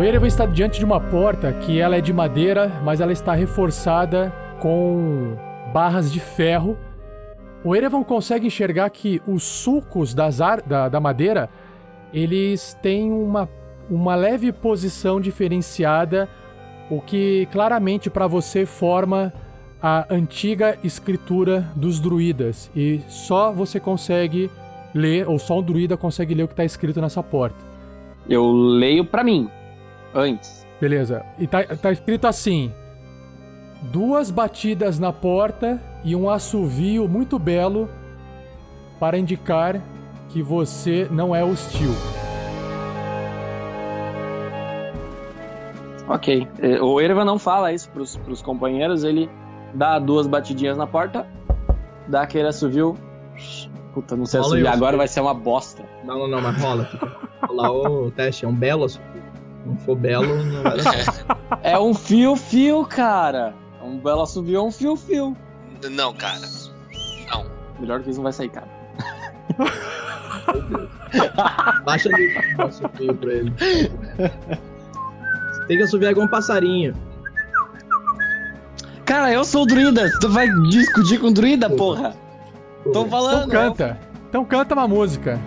[0.00, 3.34] O Erevan está diante de uma porta que ela é de madeira, mas ela está
[3.34, 5.36] reforçada com
[5.74, 6.74] barras de ferro.
[7.62, 10.30] O Erevan consegue enxergar que os sulcos da,
[10.88, 11.50] da madeira
[12.14, 13.46] eles têm uma,
[13.90, 16.30] uma leve posição diferenciada,
[16.90, 19.30] o que claramente para você forma
[19.82, 24.50] a antiga escritura dos druidas e só você consegue
[24.94, 27.62] ler, ou só um druida consegue ler o que está escrito nessa porta.
[28.26, 29.50] Eu leio pra mim,
[30.14, 30.66] antes.
[30.80, 31.24] Beleza.
[31.38, 32.72] E tá, tá escrito assim:
[33.92, 37.88] duas batidas na porta e um assovio muito belo
[38.98, 39.80] para indicar
[40.28, 41.90] que você não é hostil.
[46.08, 46.46] Ok.
[46.60, 49.30] Eh, O Erevan não fala isso pros, pros companheiros, ele
[49.74, 51.26] dá duas batidinhas na porta,
[52.08, 52.96] dá aquele assovio.
[53.94, 54.98] Puta, não sei Rola assoviar, aí, agora assovio.
[54.98, 55.82] vai ser uma bosta.
[56.04, 56.88] Não, não, não, mas rola.
[57.46, 59.04] Rolar o teste, é um belo assunto.
[59.66, 61.40] Não for belo, não vai dar.
[61.62, 63.54] É um fio-fio, cara.
[63.80, 65.36] É um belo assovio, é um fio-fio.
[65.90, 66.40] Não, cara.
[67.30, 67.44] Não.
[67.78, 68.68] Melhor que isso não vai sair, cara.
[71.84, 73.52] Baixa ali o pra ele.
[73.58, 76.94] Você tem que assoviar igual um passarinho.
[79.04, 80.08] Cara, eu sou o druida.
[80.20, 82.14] Tu vai discutir com o druida, porra?
[82.92, 83.48] Tô falando.
[83.48, 83.98] Então canta.
[84.28, 85.40] Então canta uma música.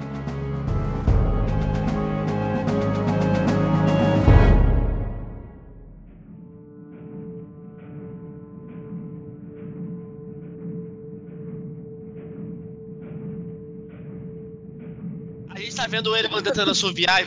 [15.93, 17.23] Vendo Erevan tentando assoviar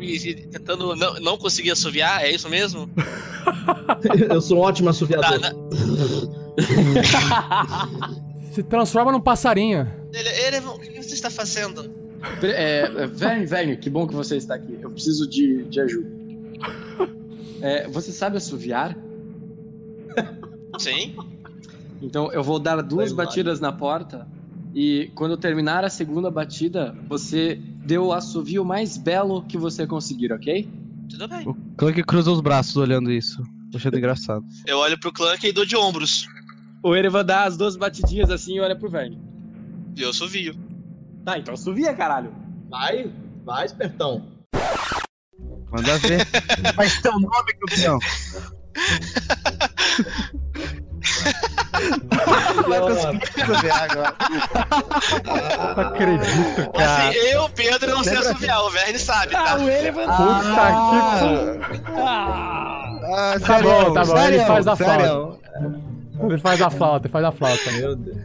[0.00, 2.88] e, e tentando não, não conseguir assoviar, é isso mesmo?
[4.30, 5.38] Eu sou um ótimo assoviador.
[5.38, 5.52] Tá,
[8.52, 9.86] Se transforma num passarinho.
[10.12, 11.92] Ele, Erevan, o que você está fazendo?
[12.42, 14.78] É, Verne, que bom que você está aqui.
[14.80, 16.08] Eu preciso de, de ajuda.
[17.60, 18.96] É, você sabe assoviar?
[20.78, 21.14] Sim?
[22.00, 24.26] Então eu vou dar duas batidas na porta
[24.74, 29.86] e quando eu terminar a segunda batida, você dê o assovio mais belo que você
[29.86, 30.68] conseguir, ok?
[31.08, 31.46] Tudo bem.
[31.48, 33.40] O Clank cruza os braços olhando isso.
[33.70, 34.44] Tô achando engraçado.
[34.66, 36.26] Eu olho pro Clank e dou de ombros.
[36.82, 39.18] O Erevan dá as duas batidinhas assim e olha pro Verne.
[39.96, 40.54] E eu assovio.
[41.24, 42.34] Tá, então assovia, caralho.
[42.68, 43.12] Vai,
[43.44, 44.26] vai, espertão.
[45.70, 46.26] Manda ver.
[46.76, 47.98] Mas teu nome, campeão.
[52.68, 54.14] Vai conseguir assoviar agora.
[55.76, 57.08] Não acredito, cara.
[57.08, 59.56] Assim, eu, Pedro, não sei assoviar, o Verne sabe, tá?
[59.56, 60.06] o Erevan.
[60.06, 65.38] Puta que Ah, Tá bom, tá bom, ele faz a sério.
[66.22, 67.70] Ele faz a flauta, ele faz a flauta.
[67.72, 68.16] Meu Deus.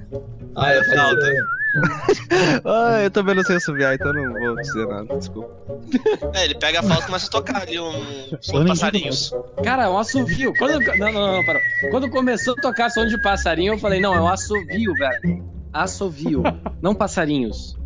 [0.56, 1.59] Ah, é Flauta.
[2.66, 5.50] Ah, eu também não sei assoviar, então não vou dizer nada, desculpa.
[6.34, 7.92] É, ele pega a flauta e começa a tocar ali um
[8.42, 9.34] som de passarinhos.
[9.64, 10.54] Cara, é um assovio.
[10.58, 11.62] Quando, não, não, não, parou.
[11.92, 15.44] Quando começou a tocar som de passarinho, eu falei, não, é um assovio, velho.
[15.74, 16.44] Assovio,
[16.82, 17.78] não passarinhos.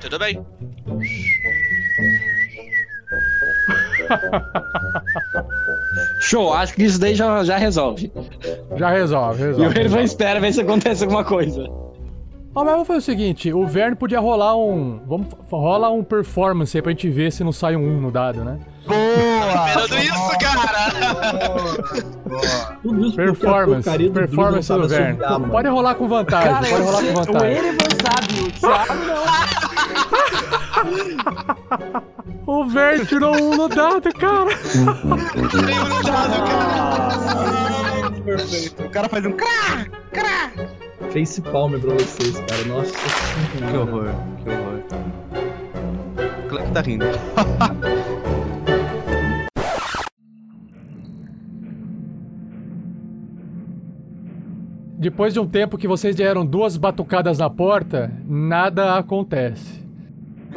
[0.00, 0.44] Tudo bem.
[6.20, 8.12] Show, acho que isso daí já, já resolve.
[8.76, 9.80] Já resolve, E o resolve.
[9.80, 11.68] Erevan espera ver se acontece alguma coisa.
[12.56, 14.98] Ó, mas vamos fazer o seguinte, o Verne podia rolar um.
[15.06, 18.42] Vamos rola um performance aí pra gente ver se não sai um 1 no dado,
[18.42, 18.58] né?
[18.86, 18.96] Boa!
[19.66, 20.90] Esperando isso, cara!
[22.82, 23.98] Tudo isso porque a Performance.
[23.98, 25.18] do Performance do sabe Verne.
[25.50, 27.56] Pode rolar com vantagem, Cara, pode eu rolar sei, com o vantagem.
[27.58, 29.26] Erevan sabe, o Thiago não.
[32.46, 34.50] O Verne tirou um no dado, cara.
[34.56, 38.10] Tenho no dado, cara!
[38.24, 38.82] Perfeito.
[38.82, 39.86] O cara faz um crá!
[41.12, 42.64] Face palm pra vocês, cara.
[42.66, 43.78] Nossa Que senhora.
[43.80, 44.82] horror, que horror.
[46.44, 47.06] O Clank tá rindo.
[54.98, 59.84] Depois de um tempo que vocês deram duas batucadas na porta, nada acontece.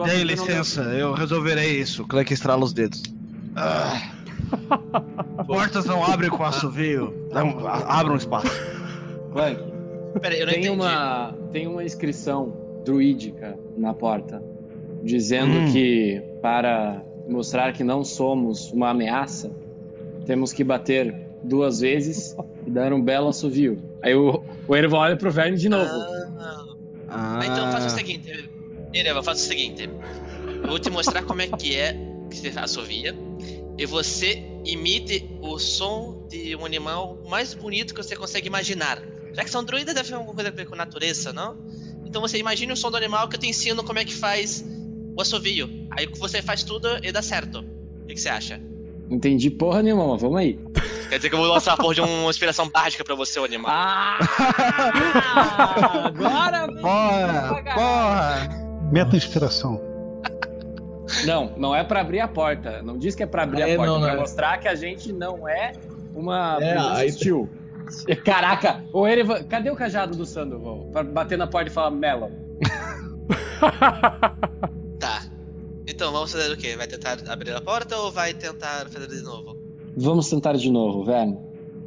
[0.05, 2.03] Tem licença, eu resolverei isso.
[2.03, 3.03] O Clank estrala os dedos.
[3.55, 4.01] Ah.
[5.45, 7.13] Portas não abrem com assovio.
[7.33, 8.47] Um- Abra um espaço.
[9.33, 9.61] Clank,
[10.15, 10.69] Eu não Tem entendi.
[10.69, 12.53] uma, tem uma inscrição
[12.83, 14.41] druídica na porta
[15.03, 15.71] dizendo Hum.
[15.71, 19.51] que para mostrar que não somos uma ameaça,
[20.25, 22.35] temos que bater duas vezes
[22.65, 23.77] e dar um belo assovio.
[24.01, 25.89] Aí o, o Ervan olha pro Verne de novo.
[27.07, 28.49] Ah, então faça o seguinte,
[28.93, 29.89] Ereva, faça o seguinte.
[30.63, 31.93] Eu vou te mostrar como é que é
[32.29, 33.15] que você assovia.
[33.77, 39.01] E você imite o som de um animal mais bonito que você consegue imaginar.
[39.33, 41.57] Já que são druidas, deve ter alguma coisa a ver com natureza, não?
[42.05, 44.65] Então você imagine o som do animal que eu te ensino como é que faz
[45.15, 45.69] o assovio.
[45.91, 47.59] Aí você faz tudo e dá certo.
[47.59, 48.59] O que, que você acha?
[49.09, 50.59] Entendi porra nenhuma, mas vamos aí.
[51.09, 53.43] Quer dizer que eu vou lançar a porra de uma inspiração básica pra você, o
[53.43, 53.71] animal.
[53.73, 54.19] Ah!
[56.05, 56.67] Agora!
[56.67, 57.63] Porra!
[57.73, 58.49] Porra!
[58.91, 59.81] Meta inspiração.
[61.25, 62.81] Não, não é pra abrir a porta.
[62.83, 64.21] Não diz que é pra abrir É, a porta, não, é pra não é.
[64.21, 65.71] mostrar que a gente não é
[66.13, 67.11] uma É, aí-.
[68.23, 70.89] Caraca, o Erevan, cadê o cajado do Sandoval?
[70.91, 72.31] Pra bater na porta e falar Melon.
[74.99, 75.23] Tá.
[75.87, 76.75] Então vamos fazer o quê?
[76.75, 79.57] Vai tentar abrir a porta ou vai tentar fazer de novo?
[79.95, 81.37] Vamos tentar de novo, Verne.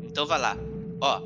[0.03, 0.57] Então vai lá.
[1.00, 1.20] Ó,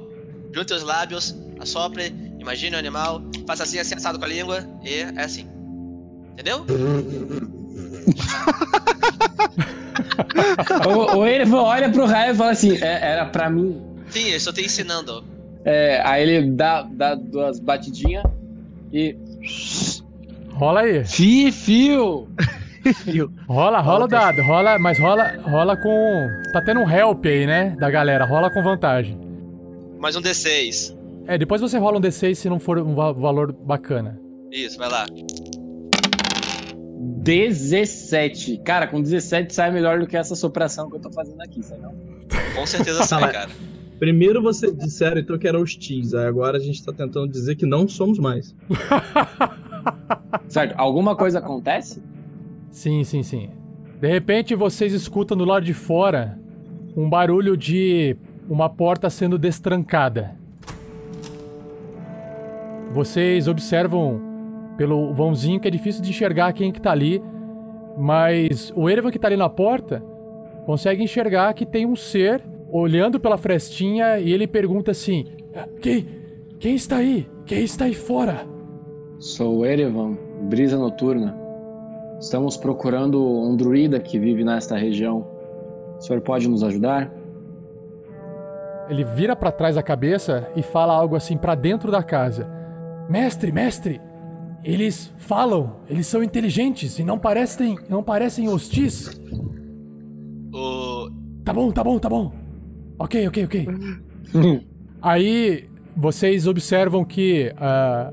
[0.52, 4.94] junte os lábios, assopre, imagine o animal, faça assim, assim, assado com a língua, e
[4.94, 5.48] é assim.
[6.32, 6.64] Entendeu?
[10.86, 13.95] o, o Erevan olha pro Raio e fala assim: "É, era pra mim.
[14.10, 15.24] Sim, eu estou te ensinando.
[15.64, 18.24] É, aí ele dá, dá duas batidinhas
[18.92, 19.16] e.
[20.52, 21.04] Rola aí.
[21.04, 22.28] Fio, fio!
[23.48, 24.40] Rola, rola o dado.
[24.42, 26.28] Rola, mas rola, rola com.
[26.52, 27.74] Tá tendo um help aí, né?
[27.80, 28.24] Da galera.
[28.24, 29.18] Rola com vantagem.
[29.98, 30.96] Mais um D6.
[31.26, 34.20] É, depois você rola um D6 se não for um va- valor bacana.
[34.52, 35.04] Isso, vai lá.
[37.24, 38.58] 17.
[38.58, 41.82] Cara, com 17 sai melhor do que essa sopração que eu tô fazendo aqui, sabe
[41.82, 41.92] não?
[42.54, 43.50] Com certeza sai, cara.
[43.98, 47.64] Primeiro você disseram então que era hostis, aí agora a gente tá tentando dizer que
[47.64, 48.54] não somos mais.
[50.48, 52.02] Certo, alguma coisa acontece?
[52.70, 53.50] Sim, sim, sim.
[54.00, 56.38] De repente vocês escutam do lado de fora
[56.96, 58.16] um barulho de
[58.48, 60.36] uma porta sendo destrancada.
[62.92, 64.20] Vocês observam
[64.76, 67.22] pelo vãozinho que é difícil de enxergar quem que tá ali,
[67.96, 70.02] mas o Erevan que tá ali na porta
[70.66, 75.26] consegue enxergar que tem um ser olhando pela frestinha e ele pergunta assim:
[75.80, 76.06] "Quem
[76.58, 77.28] quem está aí?
[77.44, 78.46] Quem está aí fora?"
[79.18, 81.36] Sou o Erevan, brisa noturna.
[82.20, 85.26] Estamos procurando um druida que vive nesta região.
[85.98, 87.12] O senhor pode nos ajudar?
[88.88, 92.48] Ele vira pra trás a cabeça e fala algo assim pra dentro da casa.
[93.08, 94.00] Mestre, mestre,
[94.64, 99.10] eles falam, eles são inteligentes e não parecem, não parecem hostis.
[100.52, 101.10] O.
[101.44, 102.32] Tá bom, tá bom, tá bom.
[102.98, 103.66] Ok, ok, ok.
[105.02, 108.12] Aí vocês observam que ah,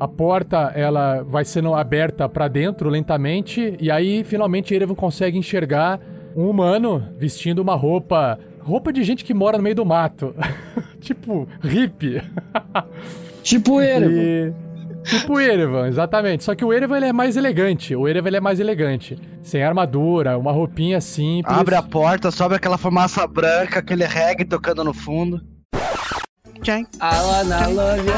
[0.00, 6.00] a porta ela vai sendo aberta pra dentro lentamente e aí finalmente Erevan consegue enxergar
[6.34, 10.34] um humano vestindo uma roupa, roupa de gente que mora no meio do mato,
[11.00, 12.22] tipo hippie.
[13.42, 14.12] Tipo Erevan.
[14.12, 14.52] E...
[15.04, 16.44] Tipo o Erevan, exatamente.
[16.44, 17.94] Só que o Erevan ele é mais elegante.
[17.94, 19.18] O Erevan ele é mais elegante.
[19.42, 21.56] Sem armadura, uma roupinha simples.
[21.56, 25.40] Abre a porta, sobe aquela fumaça branca, aquele reggae tocando no fundo.
[26.64, 28.14] I wanna love you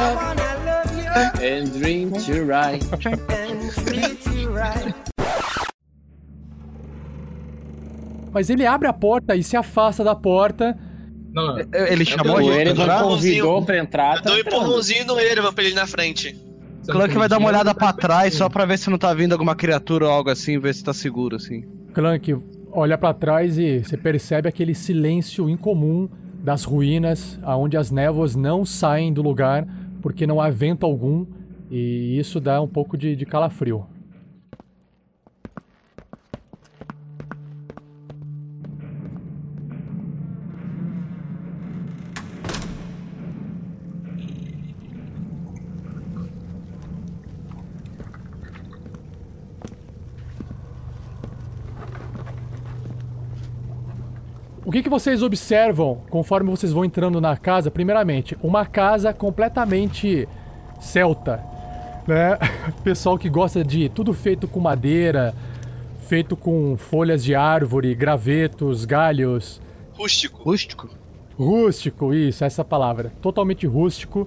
[1.43, 2.85] and dream to right.
[8.32, 10.76] Mas ele abre a porta e se afasta da porta.
[11.32, 14.16] Não, Ele chamou a O gente pra Erevan convidou pra entrar.
[14.18, 16.37] Eu dou um empurrãozinho no Erevan pra ele ir na frente.
[16.87, 19.55] Clank vai dar uma olhada pra trás só pra ver se não tá vindo alguma
[19.55, 21.64] criatura ou algo assim, ver se tá seguro, assim.
[21.93, 22.37] Clank
[22.72, 26.09] olha pra trás e você percebe aquele silêncio incomum
[26.43, 29.66] das ruínas, aonde as névoas não saem do lugar
[30.03, 31.24] porque não há vento algum
[31.70, 33.87] e isso dá um pouco de, de calafrio.
[54.67, 57.71] O que, que vocês observam conforme vocês vão entrando na casa?
[57.71, 60.27] Primeiramente, uma casa completamente
[60.81, 61.45] celta,
[62.09, 62.39] né?
[62.83, 65.35] Pessoal que gosta de tudo feito com madeira,
[66.09, 69.61] feito com folhas de árvore, gravetos, galhos.
[69.93, 70.43] Rústico.
[70.43, 70.89] Rústico?
[71.39, 73.12] Rústico, isso, essa palavra.
[73.21, 74.27] Totalmente rústico.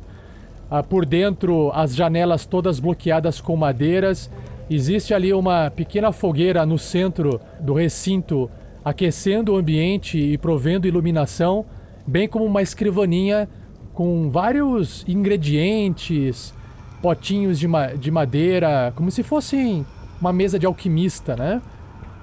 [0.69, 4.29] Ah, por dentro, as janelas todas bloqueadas com madeiras.
[4.69, 8.51] Existe ali uma pequena fogueira no centro do recinto,
[8.87, 11.65] aquecendo o ambiente e provendo iluminação,
[12.07, 13.49] bem como uma escrivaninha
[13.93, 16.53] com vários ingredientes,
[17.01, 19.85] potinhos de, ma de madeira, como se fossem
[20.21, 21.61] uma mesa de alquimista, né?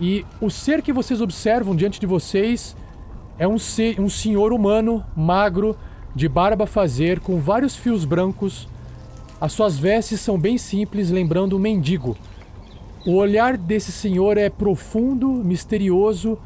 [0.00, 2.74] E o ser que vocês observam diante de vocês
[3.38, 5.76] é um, ser, um senhor humano, magro,
[6.14, 8.66] de barba fazer, com vários fios brancos.
[9.38, 12.16] As suas vestes são bem simples, lembrando um mendigo.
[13.04, 16.38] O olhar desse senhor é profundo, misterioso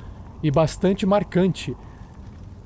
[0.42, 1.76] e bastante marcante.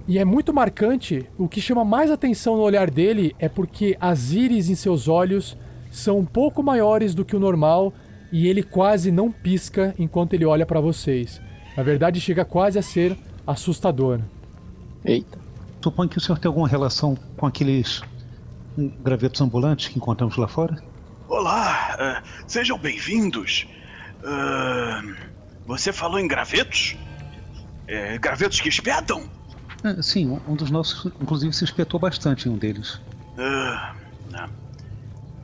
[0.07, 4.33] E é muito marcante, o que chama mais atenção no olhar dele é porque as
[4.33, 5.57] íris em seus olhos
[5.91, 7.93] são um pouco maiores do que o normal
[8.33, 11.41] e ele quase não pisca enquanto ele olha para vocês.
[11.77, 13.17] Na verdade, chega quase a ser
[13.47, 14.21] assustador.
[15.05, 15.39] Eita.
[15.83, 18.03] Suponho que o senhor tem alguma relação com aqueles
[18.77, 20.83] gravetos ambulantes que encontramos lá fora?
[21.29, 23.67] Olá, uh, sejam bem-vindos.
[24.23, 25.15] Uh,
[25.67, 26.97] você falou em gravetos?
[27.87, 29.29] É, gravetos que espetam?
[29.85, 33.01] É, sim, um dos nossos, inclusive, se espetou bastante em um deles.
[33.37, 34.03] Uh,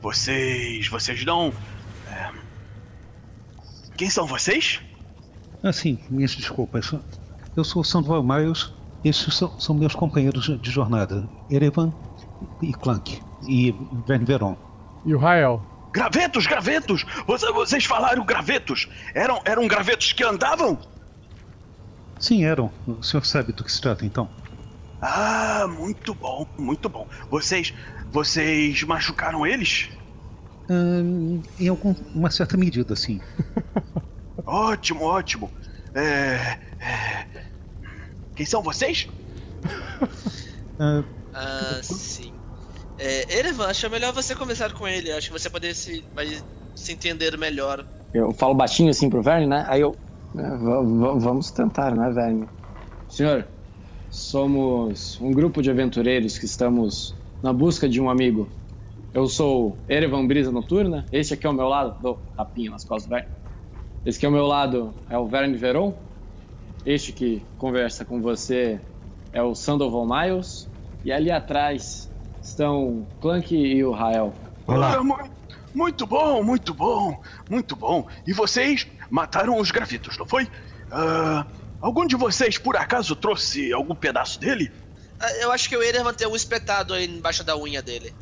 [0.01, 0.87] vocês.
[0.87, 1.53] Vocês não.
[2.09, 2.31] É,
[3.97, 4.81] quem são vocês?
[5.61, 6.93] Ah, sim, minhas desculpas.
[7.55, 8.71] Eu sou o Sandoval Miles.
[9.03, 11.93] Esses são, são, meus companheiros de jornada: Erevan
[12.61, 13.21] e Clank.
[13.47, 13.73] E
[14.07, 14.57] Verne Veron.
[15.05, 15.65] E o Rael?
[15.91, 17.05] Gravetos, gravetos!
[17.25, 18.87] Vocês falaram gravetos!
[19.15, 20.77] Eram, eram gravetos que andavam?
[22.19, 22.71] Sim, eram.
[22.85, 24.29] O senhor sabe do que se trata, então?
[25.01, 27.07] Ah, muito bom, muito bom.
[27.29, 27.73] Vocês.
[28.11, 29.89] Vocês machucaram eles?
[30.69, 33.21] Hum, em alguma certa medida, sim.
[34.45, 35.49] ótimo, ótimo.
[35.93, 37.27] É, é...
[38.35, 39.07] Quem são vocês?
[40.79, 41.03] ah,
[41.33, 42.33] ah sim.
[42.97, 45.11] É, Erevan, acho melhor você conversar com ele.
[45.11, 46.41] Acho que você poder se, vai
[46.75, 47.85] se entender melhor.
[48.13, 49.65] Eu falo baixinho assim pro Verne, né?
[49.67, 49.95] Aí eu.
[50.37, 50.57] É,
[51.17, 52.47] vamos tentar, né, Verne?
[53.07, 53.47] Senhor,
[54.09, 58.47] somos um grupo de aventureiros que estamos na busca de um amigo.
[59.11, 61.05] Eu sou Erevan Brisa Noturna.
[61.11, 61.99] Este aqui é o meu lado.
[61.99, 63.29] Dou tapinha nas costas do Verne.
[64.05, 65.93] Esse aqui ao meu lado é o Verne Veron.
[66.85, 68.79] Este que conversa com você
[69.33, 70.69] é o Sandoval Miles.
[71.03, 72.11] E ali atrás
[72.41, 74.31] estão Clank e o Rael.
[74.67, 75.01] Olá.
[75.73, 77.19] Muito bom, muito bom,
[77.49, 78.07] muito bom.
[78.25, 80.43] E vocês mataram os gravitos, não foi?
[80.45, 81.45] Uh,
[81.81, 84.71] algum de vocês, por acaso, trouxe algum pedaço dele?
[85.19, 88.13] Ah, eu acho que o Erevan tem um espetado aí embaixo da unha dele.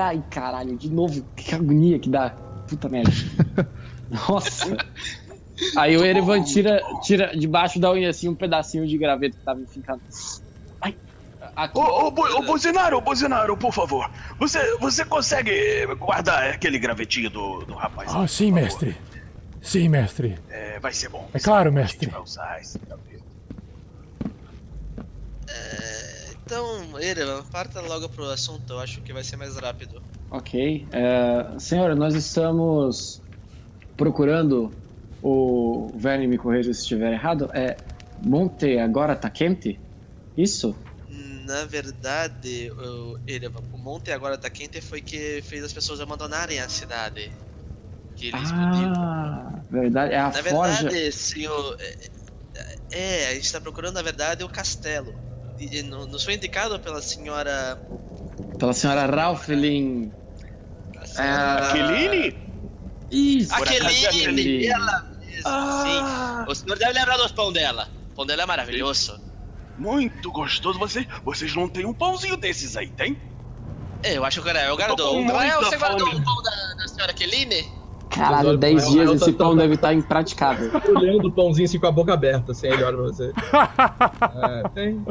[0.00, 2.30] Ai, caralho, de novo, que agonia que dá.
[2.68, 3.10] Puta merda.
[4.10, 4.76] Nossa.
[5.76, 9.60] Aí o Erevan tira, tira debaixo da unha assim um pedacinho de graveto que tava
[9.60, 10.00] enfincado.
[10.80, 10.96] Ai.
[11.56, 11.76] Aqui.
[11.76, 14.08] Ô, ô, ô, Buzinaro, Buzinaro, por favor.
[14.38, 18.14] Você, você consegue guardar aquele gravetinho do, do rapaz?
[18.14, 18.96] Ah, sim, mestre.
[19.62, 20.38] Sim, mestre.
[20.48, 21.28] É, vai ser bom.
[21.32, 22.06] É claro, mestre.
[22.06, 22.80] A gente vai usar esse.
[25.48, 28.72] É, então, Erevan, parta logo pro assunto.
[28.72, 30.02] Eu acho que vai ser mais rápido.
[30.30, 30.86] Ok.
[30.92, 33.20] É, senhora, nós estamos
[33.96, 34.70] procurando
[35.22, 37.76] o Verne me corrija se estiver errado, é
[38.24, 39.78] Monte agora tá quente?
[40.36, 40.74] Isso?
[41.44, 46.60] Na verdade, o, ele, o Monte agora tá quente foi que fez as pessoas abandonarem
[46.60, 47.32] a cidade.
[48.18, 50.82] Que ele ah, verdade, é a Na forja.
[50.82, 52.08] verdade, senhor, é,
[52.90, 55.14] é, a gente tá procurando na verdade o castelo.
[55.60, 57.80] E, nos foi indicado pela senhora.
[58.58, 60.12] Pela senhora Ralphlin.
[61.16, 62.36] Ah, Aqueline?
[63.10, 66.44] Isso, Aqueline, ela mesmo, ah.
[66.46, 66.50] sim.
[66.50, 67.88] O senhor deve lembrar do pão dela.
[68.10, 69.20] O pão dela é maravilhoso.
[69.78, 70.76] Muito gostoso.
[70.78, 73.16] Vocês, vocês não têm um pãozinho desses aí, tem?
[74.02, 75.22] É, eu acho que era eu guardou.
[75.22, 77.77] Não é, você guardou o pão da, da senhora Aqueline?
[78.10, 80.70] Caralho, 10 dias esse pão deve estar impraticável.
[80.96, 83.32] Olhando o pãozinho assim com a boca aberta, assim, ele olha pra você.
[84.34, 85.04] é, tem.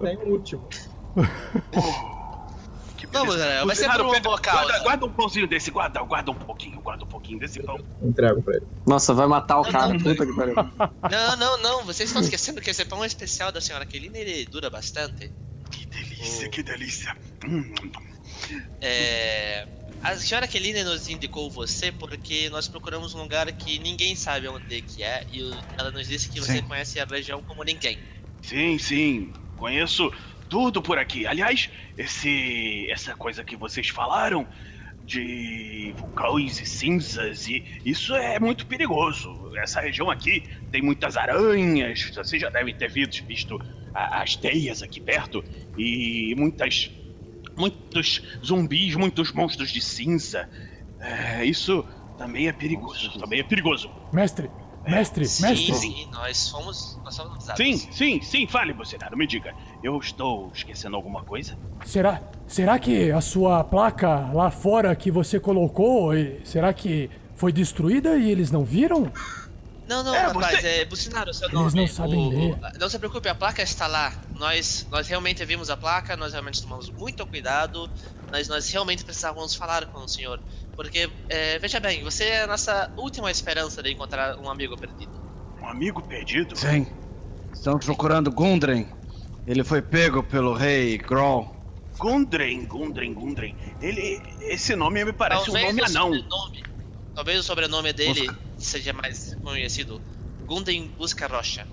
[0.00, 0.66] Tem um último.
[3.12, 4.64] Vamos, Daniel, vai ser por uma boa causa.
[4.64, 7.78] Guarda, guarda, um pãozinho desse, guarda, guarda um pouquinho, guarda um pouquinho desse pão.
[8.02, 8.66] Entrego pra ele.
[8.86, 10.54] Nossa, vai matar o cara, puta que pariu.
[10.54, 14.46] Não, não, não, vocês estão esquecendo que esse pão é especial da senhora Kelly ele
[14.46, 15.32] dura bastante.
[15.70, 17.16] Que delícia, que delícia.
[17.46, 17.72] Hum.
[18.80, 19.66] É...
[20.02, 24.80] A senhora Kelly nos indicou você porque nós procuramos um lugar que ninguém sabe onde
[24.80, 25.42] que é e
[25.76, 26.62] ela nos disse que você sim.
[26.62, 27.98] conhece a região como ninguém.
[28.40, 29.32] Sim, sim.
[29.58, 30.10] Conheço
[30.48, 31.26] tudo por aqui.
[31.26, 34.48] Aliás, esse essa coisa que vocês falaram
[35.04, 39.52] de vulcões e cinzas e isso é muito perigoso.
[39.56, 42.10] Essa região aqui tem muitas aranhas.
[42.14, 43.60] Vocês já devem ter visto, visto
[43.92, 45.44] as teias aqui perto
[45.76, 46.90] e muitas
[47.60, 50.48] muitos zumbis, muitos monstros de cinza.
[50.98, 51.84] É, isso
[52.18, 53.18] também é perigoso.
[53.18, 53.90] Também é perigoso.
[54.12, 54.50] Mestre,
[54.86, 55.74] Mestre, sim, mestre.
[55.74, 56.98] Sim, nós fomos.
[57.04, 57.64] Nós fomos avisados.
[57.64, 59.54] Sim, sim, sim, fale, Bucinaro, me diga.
[59.82, 61.56] Eu estou esquecendo alguma coisa?
[61.84, 66.12] Será, será que a sua placa lá fora que você colocou,
[66.44, 69.12] será que foi destruída e eles não viram?
[69.90, 71.74] Não, não, É, rapaz, você- é Bucinaro o seu Eles nome.
[71.80, 72.52] não sabem O- ler.
[72.54, 74.12] o- não se preocupe, a placa está lá.
[74.38, 77.90] Nós, nós realmente vimos a placa, nós realmente tomamos muito cuidado,
[78.30, 80.38] mas nós realmente precisávamos falar com o senhor.
[80.76, 85.10] Porque, é, veja bem, você é a nossa última esperança de encontrar um amigo perdido.
[85.60, 86.54] Um amigo perdido?
[86.56, 86.86] Sim.
[87.52, 88.86] Estamos procurando Gundren.
[89.44, 91.52] Ele foi pego pelo rei Groll.
[91.98, 93.56] Gundren, Gundren, Gundren.
[93.82, 94.22] Ele.
[94.42, 96.24] Esse nome me parece Talvez um nome anão.
[97.14, 98.30] Talvez o sobrenome dele
[98.60, 100.00] seja mais conhecido.
[100.46, 101.66] Gunden Busca Rocha.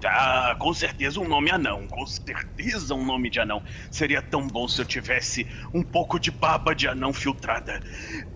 [0.00, 1.86] Tá, com certeza um nome anão.
[1.86, 3.62] Com certeza um nome de anão.
[3.90, 7.80] Seria tão bom se eu tivesse um pouco de baba de anão filtrada.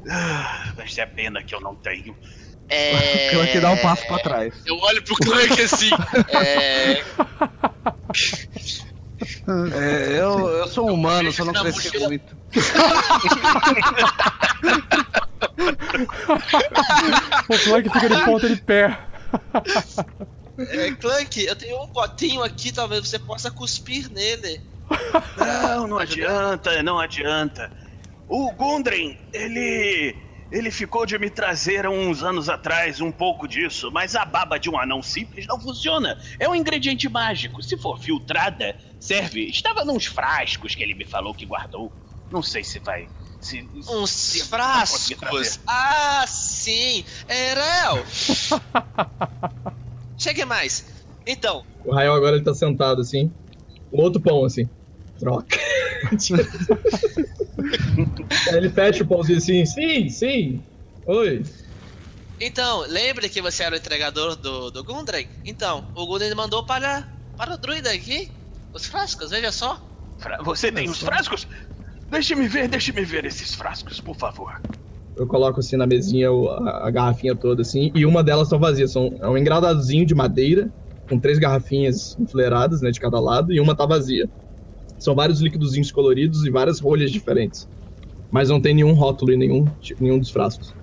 [0.08, 2.16] Ah, mas é pena que eu não tenho.
[2.68, 3.30] É...
[3.34, 4.54] Clank dá um passo pra trás.
[4.64, 5.90] Eu olho pro Clank assim.
[6.30, 7.02] é...
[9.72, 12.36] É, eu, eu sou humano, só não cresci muito.
[17.48, 18.98] O Clank fica de ponta de pé.
[20.58, 24.60] é, Clank, eu tenho um potinho aqui, talvez você possa cuspir nele.
[25.36, 27.70] Não, não adianta, não adianta.
[28.28, 30.16] O Gundren, ele.
[30.48, 34.58] Ele ficou de me trazer há uns anos atrás um pouco disso, mas a baba
[34.60, 36.20] de um anão simples não funciona.
[36.38, 37.60] É um ingrediente mágico.
[37.60, 39.48] Se for filtrada, serve.
[39.48, 41.92] Estava nos frascos que ele me falou que guardou.
[42.30, 43.08] Não sei se vai.
[43.46, 45.60] Se, Uns frascos.
[45.66, 47.04] Ah, sim.
[47.28, 48.04] É, Rel.
[50.18, 50.84] Chegue mais.
[51.26, 53.30] Então, O Rael agora ele tá sentado assim.
[53.92, 54.68] O outro pão assim.
[55.18, 55.56] Troca.
[58.48, 59.64] Aí ele fecha o pãozinho assim.
[59.66, 60.62] Sim, sim.
[61.06, 61.42] Oi.
[62.40, 65.28] então, lembre que você era o entregador do, do Gundren?
[65.44, 68.30] Então, o Gundren mandou para, para o druida aqui
[68.72, 69.80] os frascos, veja só.
[70.18, 71.46] Fra- Você tem os frascos?
[72.10, 74.60] Deixe-me ver, deixe-me ver esses frascos, por favor.
[75.16, 77.90] Eu coloco assim na mesinha a, a garrafinha toda assim.
[77.94, 78.92] E uma delas estão vazias.
[78.92, 80.70] São, é um engradadozinho de madeira.
[81.08, 83.52] Com três garrafinhas enfileiradas, né, de cada lado.
[83.52, 84.28] E uma tá vazia.
[84.98, 87.68] São vários líquidozinhos coloridos e várias rolhas diferentes.
[88.30, 89.64] Mas não tem nenhum rótulo em nenhum,
[90.00, 90.74] nenhum dos frascos.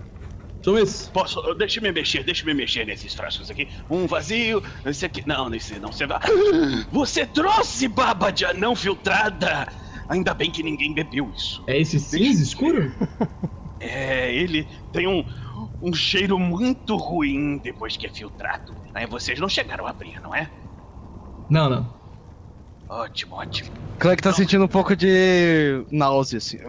[0.64, 1.10] São esses.
[1.10, 1.42] Posso.
[1.56, 3.68] Deixe-me mexer, deixe-me mexer nesses frascos aqui.
[3.90, 5.22] Um vazio, esse aqui.
[5.28, 5.92] Não, nesse não.
[5.92, 6.22] Você vai.
[6.92, 9.68] Você trouxe baba de anão filtrada!
[10.08, 11.64] Ainda bem que ninguém bebeu isso.
[11.68, 12.92] É esse cinza escuro?
[13.86, 15.26] É, ele tem um.
[15.82, 18.74] Um cheiro muito ruim depois que é filtrado.
[18.94, 20.50] Aí vocês não chegaram a abrir, não é?
[21.50, 21.94] Não, não.
[22.88, 23.70] Ótimo, ótimo.
[24.00, 26.60] Clank tá sentindo um pouco de náusea, assim.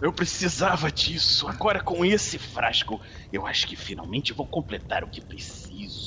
[0.00, 1.48] Eu precisava disso.
[1.48, 3.00] Agora com esse frasco,
[3.32, 5.99] eu acho que finalmente vou completar o que preciso.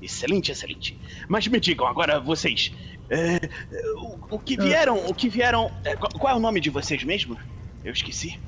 [0.00, 0.98] Excelente, excelente.
[1.28, 2.72] Mas me digam agora, vocês.
[3.10, 3.48] é,
[3.96, 4.96] o, o que vieram.
[5.06, 5.70] O que vieram.
[5.84, 7.36] é, qual, qual é o nome de vocês mesmo?
[7.84, 8.40] Eu esqueci.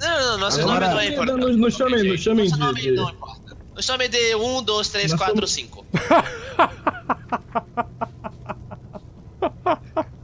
[0.00, 1.40] Não, não, nosso Agora- nome não é importante.
[1.40, 3.56] Não, não chamem, não chamem Nosso de- nome de- não importa.
[3.74, 5.86] Nos chame de 1, 2, 3, Nós 4, somos- 5.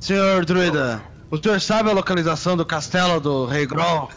[0.00, 4.08] Senhor druida, o senhor sabe a localização do castelo do Rei Groll?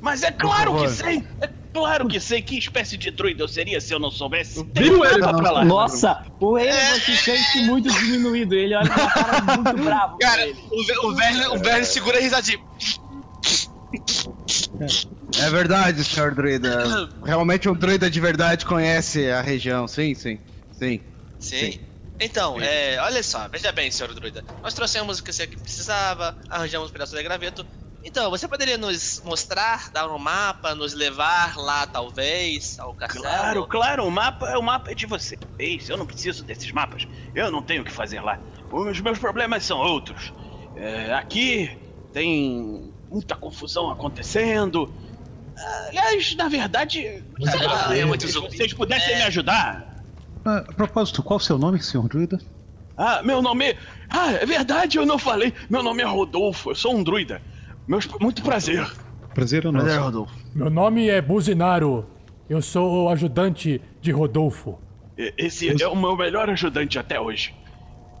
[0.00, 1.24] Mas é claro que sei!
[1.40, 2.42] É claro que sei!
[2.42, 4.64] Que espécie de druida eu seria se eu não soubesse?
[4.74, 5.18] Viu ele?
[5.18, 5.64] Pra lá.
[5.64, 8.54] Nossa, o Evan se sente muito diminuído.
[8.54, 10.18] Ele olha com uma cara muito bravo.
[10.18, 10.58] Cara, ele.
[10.70, 12.58] o, Ve- o velho, o velho segura a risadinha.
[15.40, 17.08] É verdade, senhor druida.
[17.24, 19.86] Realmente um druida de verdade conhece a região.
[19.88, 20.38] Sim, sim.
[20.72, 21.00] Sim.
[21.38, 21.80] Sim.
[22.20, 24.44] Então, é, olha só, veja bem, senhor druida.
[24.62, 27.66] Nós trouxemos o que você precisava, arranjamos um pedaço de graveto.
[28.04, 33.24] Então, você poderia nos mostrar, dar um mapa, nos levar lá, talvez, ao castelo?
[33.24, 35.88] Claro, claro, o mapa, o mapa é de vocês.
[35.88, 37.06] Eu não preciso desses mapas.
[37.34, 38.40] Eu não tenho o que fazer lá.
[38.72, 40.32] Os meus problemas são outros.
[40.74, 41.70] É, aqui
[42.12, 44.92] tem muita confusão acontecendo.
[45.86, 47.22] Aliás, na verdade,
[47.68, 49.16] Ah, é muito se vocês pudessem É.
[49.18, 50.02] me ajudar.
[50.44, 52.40] Ah, a propósito, qual o seu nome, senhor druida?
[52.96, 53.76] Ah, meu nome.
[54.10, 55.54] Ah, é verdade, eu não falei.
[55.70, 57.40] Meu nome é Rodolfo, eu sou um druida.
[57.86, 58.06] Meus...
[58.20, 58.86] Muito prazer.
[59.34, 59.84] Prazer é nosso.
[59.84, 60.34] Prazer, Rodolfo.
[60.54, 62.06] Meu nome é Buzinaro.
[62.48, 64.78] Eu sou o ajudante de Rodolfo.
[65.16, 67.54] Esse é o meu melhor ajudante até hoje.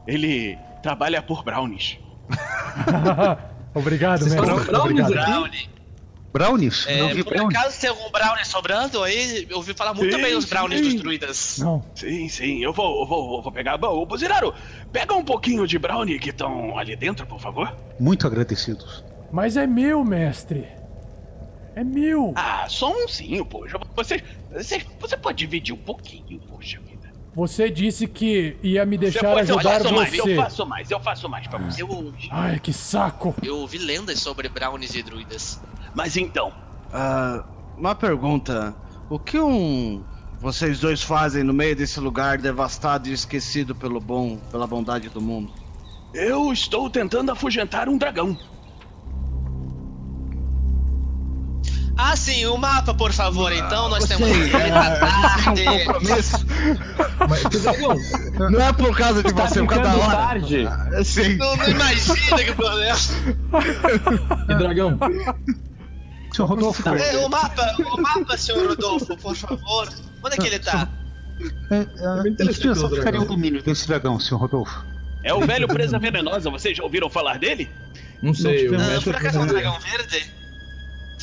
[0.06, 1.98] Ele trabalha por brownies.
[3.74, 5.30] Obrigado, falam brownies Obrigado.
[5.30, 5.70] Brownie.
[6.32, 6.86] Brownies?
[6.86, 7.58] É, Não vi por brownies.
[7.58, 9.46] acaso tem algum brownie sobrando aí?
[9.50, 10.92] Eu ouvi falar muito Sim, bem os brownies sim.
[10.92, 11.58] dos druidas.
[11.58, 11.84] Não.
[11.94, 13.78] Sim, sim, eu vou, eu vou, eu vou pegar.
[13.84, 14.54] Ô, Buziraro,
[14.90, 17.76] pega um pouquinho de brownie que estão ali dentro, por favor.
[18.00, 19.04] Muito agradecidos.
[19.32, 20.68] Mas é meu, mestre.
[21.74, 22.34] É mil!
[22.36, 23.78] Ah, só um sim, poxa.
[23.96, 24.22] Você,
[24.52, 27.10] você, você pode dividir um pouquinho, poxa vida.
[27.34, 30.32] Você disse que ia me deixar Depois eu ajudar faço mais, você.
[30.32, 31.82] eu faço mais, eu faço mais pra você.
[31.82, 33.34] Eu, Ai, que saco!
[33.42, 35.58] eu ouvi lendas sobre brownies e druidas.
[35.94, 36.52] Mas então,
[36.92, 37.42] Ah,
[37.78, 38.76] uma pergunta.
[39.08, 40.04] O que um.
[40.40, 45.20] Vocês dois fazem no meio desse lugar devastado e esquecido pelo bom, pela bondade do
[45.20, 45.52] mundo?
[46.12, 48.36] eu estou tentando afugentar um dragão.
[51.96, 53.88] Ah, sim, o mapa, por favor, então.
[53.88, 55.62] Nós temos que é, tarde.
[55.68, 56.46] um compromisso.
[57.28, 58.50] Mas?
[58.50, 60.16] Não é por causa de Tá você, por causa da ficando hora.
[60.16, 60.66] tarde.
[60.66, 61.36] Ah, Sim.
[61.36, 62.98] Não, não imagina que problema.
[64.46, 64.98] Que dragão?
[66.34, 69.88] Senhor Rodolfo, É, o mapa, o mapa, senhor Rodolfo, por favor.
[70.24, 70.88] Onde é que ele tá?
[71.70, 74.82] é, é, eu só ficaria o domínio desse dragão, senhor Rodolfo.
[75.22, 77.68] É o velho presa venenosa, vocês já ouviram falar dele?
[78.22, 80.41] Não sei, o tivemos- Ah, mestre por acaso é um dragão verde?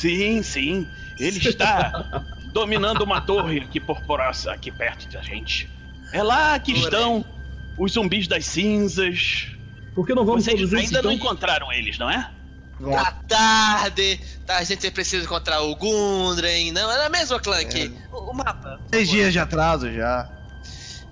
[0.00, 0.88] Sim, sim.
[1.18, 5.68] Ele está dominando uma torre aqui por Poraça, aqui perto da gente.
[6.12, 7.24] É lá que estão
[7.78, 9.46] os zumbis das cinzas.
[9.94, 11.12] Por que não vamos Vocês ainda não então?
[11.12, 12.30] encontraram eles, não é?
[12.82, 14.18] Tá tarde.
[14.46, 16.72] Tá, a gente precisa encontrar o Gundren.
[16.72, 17.94] Não, era mesmo, Clank.
[18.10, 18.78] O, o mapa.
[18.82, 20.30] por Seis dias de atraso já.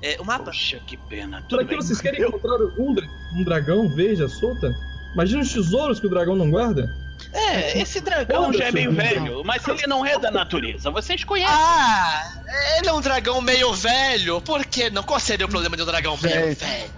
[0.01, 0.45] É, o mapa.
[0.47, 1.39] Poxa, que pena.
[1.41, 1.77] Pra Tudo que bem.
[1.77, 4.75] vocês querem Eu- encontrar um, dra- um dragão verde à solta?
[5.13, 6.89] Imagina os tesouros que o dragão não guarda.
[7.33, 10.91] É, esse dragão já é meio velho, mas ele não é da natureza.
[10.91, 11.55] Vocês conhecem.
[11.55, 12.43] Ah,
[12.79, 14.41] ele é um dragão meio velho.
[14.41, 15.03] Por que não?
[15.03, 16.91] Qual seria o problema de um dragão meio velho?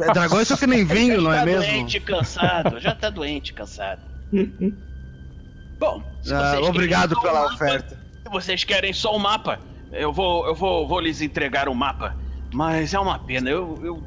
[0.00, 1.60] É, dragões são que nem vinho, não já é tá mesmo?
[1.62, 2.80] doente, cansado.
[2.80, 4.00] Já tá doente, cansado.
[5.78, 7.98] Bom, se Ah, vocês obrigado querem só pela mapa, oferta.
[8.22, 9.60] Se vocês querem só o mapa,
[9.92, 12.16] eu vou, eu vou, vou lhes entregar o mapa.
[12.52, 14.02] Mas é uma pena, eu, eu,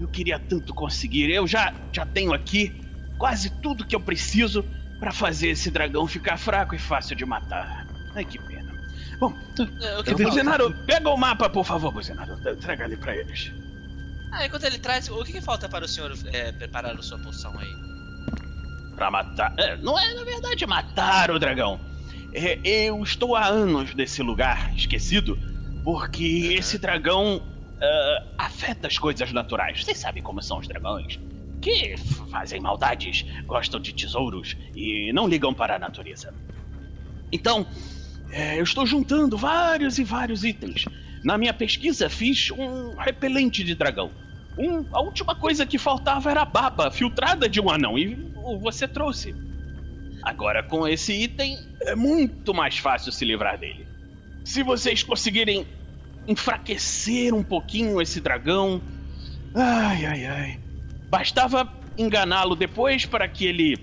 [0.00, 1.30] eu queria tanto conseguir.
[1.30, 2.74] Eu já, já tenho aqui
[3.18, 4.64] quase tudo que eu preciso
[5.00, 7.86] pra fazer esse dragão ficar fraco e fácil de matar.
[8.14, 8.70] Ai, que pena.
[9.18, 9.34] Bom,
[9.82, 12.36] É, o que Buzenaro, pega o mapa, por favor, Buzenaro.
[12.60, 13.52] Traga ali pra eles.
[14.32, 17.18] Ah, enquanto ele traz, o que, que falta para o senhor é, preparar a sua
[17.18, 17.74] poção aí?
[18.94, 19.52] Pra matar.
[19.56, 21.80] é, não é, na verdade, matar o dragão.
[22.32, 25.36] É, eu estou há anos nesse lugar esquecido
[25.82, 27.42] porque esse dragão
[27.80, 29.82] ah, afeta as coisas naturais.
[29.84, 31.18] Vocês sabem como são os dragões.
[31.60, 31.96] Que
[32.30, 36.32] fazem maldades, gostam de tesouros e não ligam para a natureza.
[37.30, 37.66] Então,
[38.30, 40.84] é, eu estou juntando vários e vários itens.
[41.22, 44.10] Na minha pesquisa, fiz um repelente de dragão.
[44.58, 48.14] Um- a última coisa que faltava era a baba filtrada de um anão e
[48.60, 49.34] você trouxe.
[50.22, 53.86] Agora, com esse item, é muito mais fácil se livrar dele.
[54.44, 55.66] Se vocês conseguirem
[56.26, 58.80] enfraquecer um pouquinho esse dragão.
[59.54, 60.60] Ai, ai, ai.
[61.10, 63.76] Bastava enganá-lo depois para que ele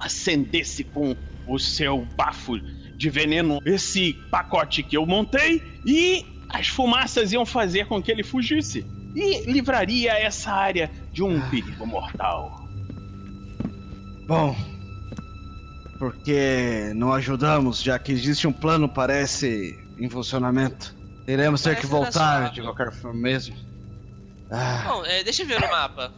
[0.00, 1.14] acendesse com
[1.46, 2.58] o seu bafo
[2.96, 8.22] de veneno esse pacote que eu montei e as fumaças iam fazer com que ele
[8.22, 12.66] fugisse e livraria essa área de um perigo mortal.
[14.26, 14.56] Bom,
[15.98, 20.94] porque não ajudamos, já que existe um plano, parece, em funcionamento.
[21.24, 23.56] Teremos ter que Parece voltar de qualquer forma mesmo.
[24.50, 26.12] Ah, Bom, é, deixa eu ver o mapa.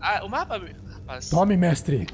[0.00, 0.60] Ah, o mapa.
[0.92, 1.30] Rapaz.
[1.30, 2.06] Tome, mestre.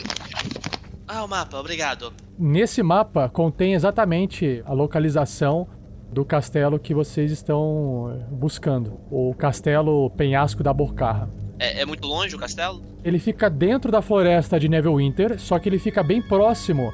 [1.07, 2.13] Ah, o mapa, obrigado.
[2.39, 5.69] Nesse mapa contém exatamente a localização
[6.11, 9.01] do castelo que vocês estão eh, buscando.
[9.11, 11.31] O castelo Penhasco da Bocarra.
[11.59, 12.83] É, é muito longe o castelo?
[13.03, 16.93] Ele fica dentro da floresta de Neverwinter, só que ele fica bem próximo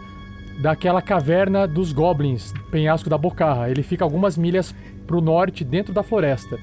[0.60, 3.70] daquela caverna dos goblins, Penhasco da Bocarra.
[3.70, 4.74] Ele fica algumas milhas
[5.06, 6.58] pro norte, dentro da floresta.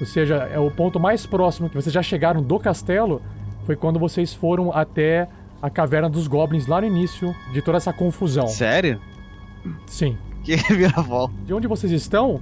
[0.00, 3.20] Ou seja, é o ponto mais próximo que vocês já chegaram do castelo
[3.64, 5.28] foi quando vocês foram até
[5.62, 8.48] a caverna dos goblins lá no início de toda essa confusão.
[8.48, 9.00] sério?
[9.86, 10.16] Sim.
[10.42, 11.34] Que vira-volta.
[11.44, 12.40] De onde vocês estão,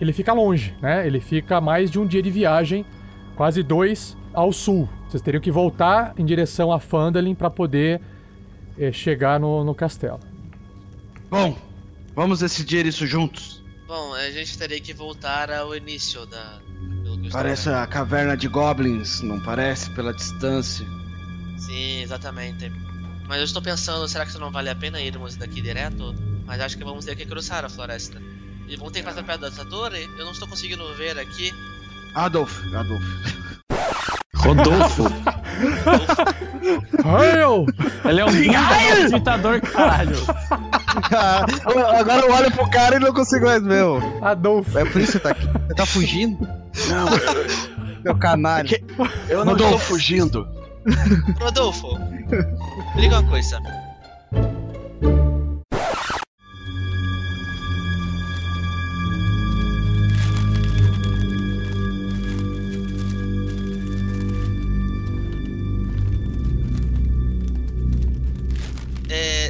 [0.00, 1.06] ele fica longe, né?
[1.06, 2.84] Ele fica mais de um dia de viagem,
[3.36, 4.88] quase dois ao sul.
[5.08, 8.00] Vocês teriam que voltar em direção a Phandalin para poder
[8.78, 10.20] eh, chegar no, no castelo.
[11.30, 11.56] Bom,
[12.14, 13.57] vamos decidir isso juntos.
[13.88, 16.60] Bom, a gente teria que voltar ao início da.
[17.32, 19.88] Parece a caverna de goblins, não parece?
[19.92, 20.86] Pela distância.
[21.56, 22.70] Sim, exatamente.
[23.26, 26.14] Mas eu estou pensando, será que isso não vale a pena irmos daqui direto?
[26.44, 28.20] Mas acho que vamos ter que cruzar a floresta.
[28.68, 30.04] E vamos ter que passar perto dessa torre?
[30.18, 31.50] Eu não estou conseguindo ver aqui.
[32.14, 33.02] Adolf, Adolf.
[34.36, 35.04] Rodolfo.
[37.04, 37.66] Hail!
[38.04, 40.16] Ele é um ditador, caralho.
[41.98, 43.82] Agora eu olho pro cara e não consigo mais ver.
[43.84, 44.00] ô.
[44.22, 44.78] Adolfo.
[44.78, 45.46] É por isso que você tá aqui.
[45.46, 46.48] Você tá fugindo?
[46.88, 47.06] Não,
[48.04, 48.80] Meu canalha.
[49.28, 50.48] eu não estou fugindo.
[51.40, 53.58] Rodolfo, me diga uma coisa.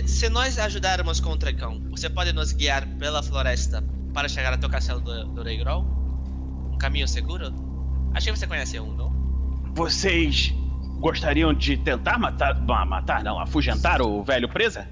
[0.07, 3.83] Se nós ajudarmos com o dragão, você pode nos guiar pela floresta
[4.15, 5.85] para chegar até o castelo do, do Rei Grol?
[6.73, 7.53] Um caminho seguro?
[8.15, 9.13] Achei que você conhece um, não?
[9.75, 10.55] Vocês
[10.99, 12.61] gostariam de tentar matar.
[12.61, 14.89] matar, não, afugentar o velho presa?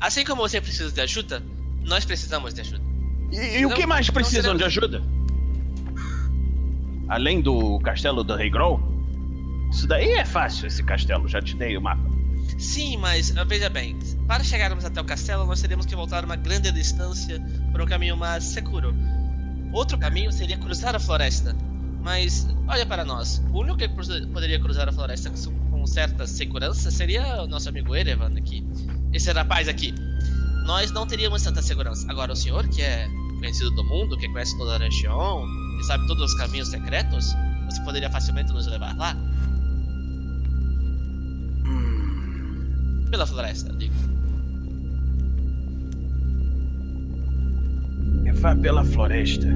[0.00, 1.42] Assim como você precisa de ajuda,
[1.84, 2.82] nós precisamos de ajuda.
[3.32, 5.02] E, e o que mais precisam de ajuda?
[7.08, 8.80] Além do castelo do Rei Grol?
[9.70, 12.19] Isso daí é fácil, esse castelo, já te dei o mapa.
[12.60, 16.36] Sim, mas ah, veja bem, para chegarmos até o castelo, nós teríamos que voltar uma
[16.36, 17.40] grande distância
[17.72, 18.94] por um caminho mais seguro.
[19.72, 21.56] Outro caminho seria cruzar a floresta.
[22.02, 25.30] Mas olha para nós, o único que poderia cruzar a floresta
[25.70, 28.62] com certa segurança seria o nosso amigo Erevan aqui.
[29.10, 29.94] Esse rapaz aqui.
[30.66, 32.06] Nós não teríamos tanta segurança.
[32.10, 33.08] Agora o senhor, que é
[33.38, 35.46] conhecido do mundo, que conhece toda a região,
[35.78, 37.34] que sabe todos os caminhos secretos,
[37.70, 39.16] você poderia facilmente nos levar lá?
[43.10, 44.10] Pela floresta, digo.
[48.40, 49.46] Vá pela floresta.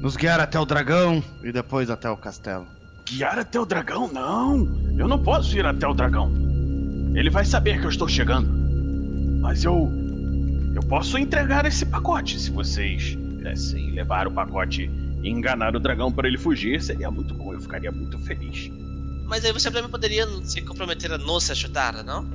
[0.00, 2.64] Nos guiar até o dragão e depois até o castelo.
[3.04, 4.08] Guiar até o dragão?
[4.12, 4.68] Não!
[4.96, 6.32] Eu não posso ir até o dragão.
[7.12, 8.48] Ele vai saber que eu estou chegando.
[9.40, 9.92] Mas eu.
[10.76, 12.38] Eu posso entregar esse pacote.
[12.38, 14.88] Se vocês pudessem levar o pacote
[15.20, 17.52] e enganar o dragão para ele fugir, seria muito bom.
[17.52, 18.70] Eu ficaria muito feliz.
[19.26, 22.26] Mas aí você também poderia se comprometer a nos ajudar, não?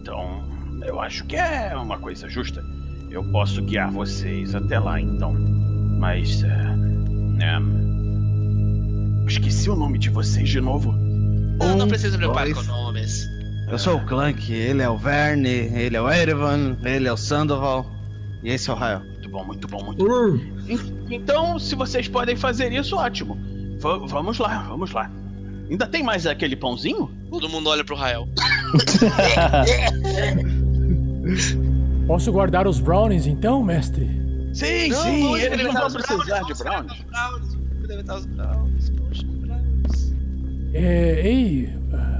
[0.00, 0.42] Então,
[0.84, 2.64] eu acho que é uma coisa justa.
[3.10, 5.32] Eu posso guiar vocês até lá, então.
[5.98, 6.42] Mas.
[6.44, 6.48] é,
[7.40, 7.58] é,
[9.26, 10.92] esqueci o nome de vocês de novo.
[10.92, 12.58] Não, não precisa se preocupar dois.
[12.58, 13.26] com nomes.
[13.68, 17.16] Eu sou o Clank, ele é o Verne, ele é o Erevan, ele é o
[17.16, 17.86] Sandoval
[18.42, 19.00] e esse é o Rael.
[19.00, 20.36] Muito bom, muito bom, muito bom.
[20.68, 23.38] En- Então, se vocês podem fazer isso, ótimo.
[23.78, 25.08] Va- vamos lá, vamos lá.
[25.70, 27.08] Ainda tem mais aquele pãozinho?
[27.30, 28.26] Todo mundo olha pro Rael.
[32.06, 34.04] Posso guardar os brownies então, mestre?
[34.52, 40.16] Sim, Não, sim, não experimentar vão os precisar de brownies, os brownies, poxa, brownies.
[40.74, 41.68] É, ei,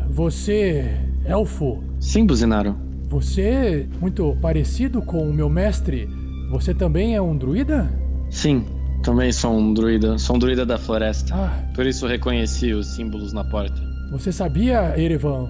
[0.09, 2.77] você, elfo, Sim, Buzinaro.
[3.09, 6.09] você é muito parecido com o meu mestre.
[6.51, 7.91] Você também é um druida?
[8.31, 8.65] Sim,
[9.03, 10.19] também sou um druida.
[10.19, 11.35] Sou um druida da floresta.
[11.35, 13.81] Ah, Por isso reconheci os símbolos na porta.
[14.11, 15.49] você sabia, Erevan,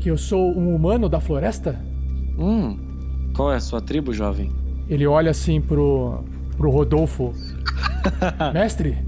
[0.00, 1.78] que eu sou um humano da floresta?
[2.38, 2.76] Hum,
[3.34, 4.52] qual é a sua tribo, jovem?
[4.88, 6.22] Ele olha assim pro,
[6.56, 7.32] pro Rodolfo.
[8.52, 8.98] Mestre,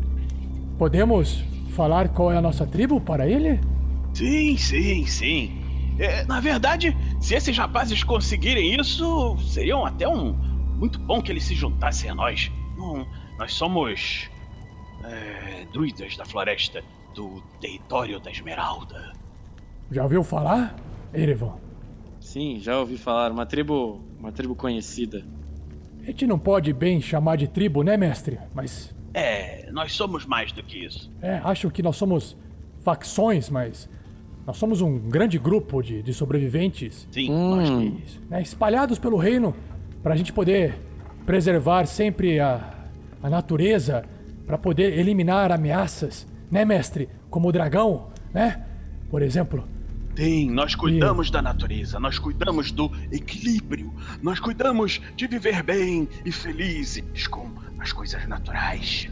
[0.79, 3.61] podemos falar qual é a nossa tribo para ele?
[4.13, 5.53] Sim, sim, sim.
[5.99, 10.33] É, na verdade, se esses rapazes conseguirem isso, seriam até um.
[10.79, 12.51] Muito bom que eles se juntassem a nós.
[12.77, 13.07] Não,
[13.45, 14.31] nós somos.
[15.05, 16.83] é, druidas da floresta,
[17.15, 19.13] do território da Esmeralda.
[19.91, 20.75] Já ouviu falar,
[21.13, 21.57] Erevan?
[22.21, 23.31] Sim, já ouvi falar.
[23.31, 24.01] Uma tribo.
[24.19, 25.23] Uma tribo conhecida.
[26.01, 28.39] A gente não pode bem chamar de tribo, né, mestre?
[28.55, 31.13] Mas É, nós somos mais do que isso.
[31.21, 32.35] É, acham que nós somos
[32.83, 33.89] facções, mas
[34.47, 37.57] nós somos um grande grupo de, de sobreviventes, Sim, Hum.
[37.57, 39.55] nós né, espalhados pelo reino,
[40.03, 40.79] para a gente poder
[41.27, 42.74] preservar sempre a,
[43.25, 44.05] a natureza,
[44.47, 47.09] para poder eliminar ameaças, né, mestre?
[47.31, 48.63] Como o dragão, né?
[49.11, 49.65] Por exemplo.
[50.15, 53.91] Sim, nós cuidamos da natureza, nós cuidamos do equilíbrio,
[54.23, 57.49] nós cuidamos de viver bem e felizes com
[57.79, 59.09] as coisas naturais.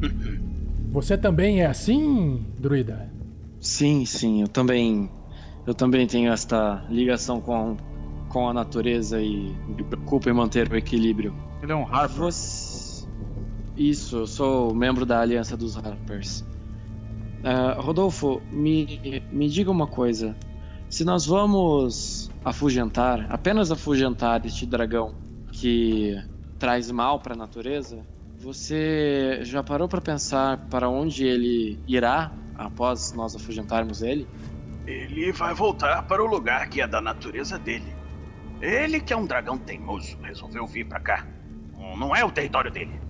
[0.92, 3.12] Você também é assim, druida?
[3.60, 5.10] Sim, sim, eu também.
[5.66, 7.76] Eu também tenho esta ligação com,
[8.28, 11.34] com a natureza e me preocupo em manter o equilíbrio.
[11.60, 12.18] Ele é um Harper.
[12.18, 12.67] Você...
[13.78, 16.44] Isso, eu sou membro da Aliança dos Harpers.
[17.44, 20.36] Ah, Rodolfo, me, me diga uma coisa.
[20.90, 25.14] Se nós vamos afugentar, apenas afugentar este dragão
[25.52, 26.20] que
[26.58, 28.04] traz mal para a natureza,
[28.36, 34.26] você já parou para pensar para onde ele irá após nós afugentarmos ele?
[34.88, 37.94] Ele vai voltar para o lugar que é da natureza dele.
[38.60, 41.24] Ele que é um dragão teimoso, resolveu vir pra cá.
[41.96, 43.07] Não é o território dele.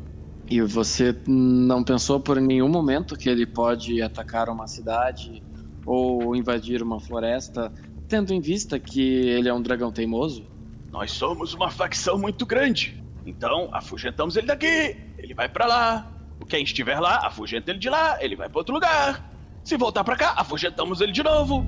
[0.51, 5.42] E você não pensou por nenhum momento que ele pode atacar uma cidade
[5.84, 7.70] ou invadir uma floresta,
[8.09, 10.46] tendo em vista que ele é um dragão teimoso?
[10.90, 13.03] Nós somos uma facção muito grande.
[13.26, 16.11] Então, afugentamos ele daqui, ele vai pra lá.
[16.49, 19.30] Quem estiver lá, afugenta ele de lá, ele vai pra outro lugar.
[19.62, 21.66] Se voltar pra cá, afugentamos ele de novo.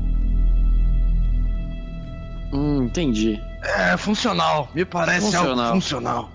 [2.52, 3.38] Hum, entendi.
[3.62, 5.50] É funcional, me parece Funcional.
[5.60, 6.30] algo funcional.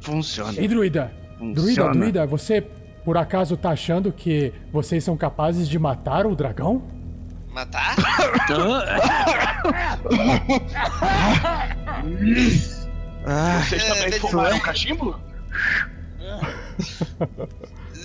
[0.00, 0.60] Funciona.
[0.60, 1.21] Ei, druida!
[1.54, 2.60] Druida, druida, você
[3.04, 6.82] por acaso tá achando que vocês são capazes de matar o dragão?
[7.50, 7.96] Matar?
[13.66, 14.60] Vocês também É, fumaram é.
[14.60, 15.20] cachimbo?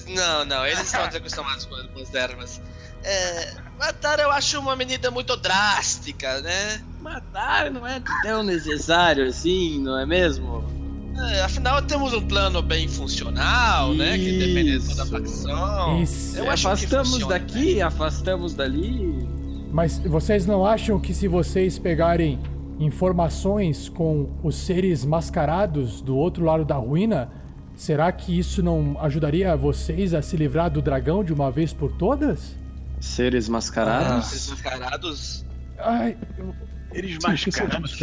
[0.07, 2.61] Não, não, eles estão desacostumados com, com as ervas.
[3.03, 6.81] É, matar eu acho uma medida muito drástica, né?
[7.01, 10.76] Matar não é tão necessário assim, não é mesmo?
[11.19, 14.17] É, afinal, temos um plano bem funcional, né?
[14.17, 16.01] Que depende de toda a facção.
[16.01, 16.37] Isso.
[16.37, 19.27] Eu afastamos funciona, daqui, afastamos dali.
[19.71, 22.39] Mas vocês não acham que se vocês pegarem
[22.79, 27.29] informações com os seres mascarados do outro lado da ruína,
[27.75, 31.91] será que isso não ajudaria vocês a se livrar do dragão de uma vez por
[31.91, 32.55] todas?
[32.99, 34.31] Seres mascarados?
[34.31, 35.45] Esses mascarados.
[35.79, 36.53] Ai, eu...
[36.93, 37.99] Eles mascarados.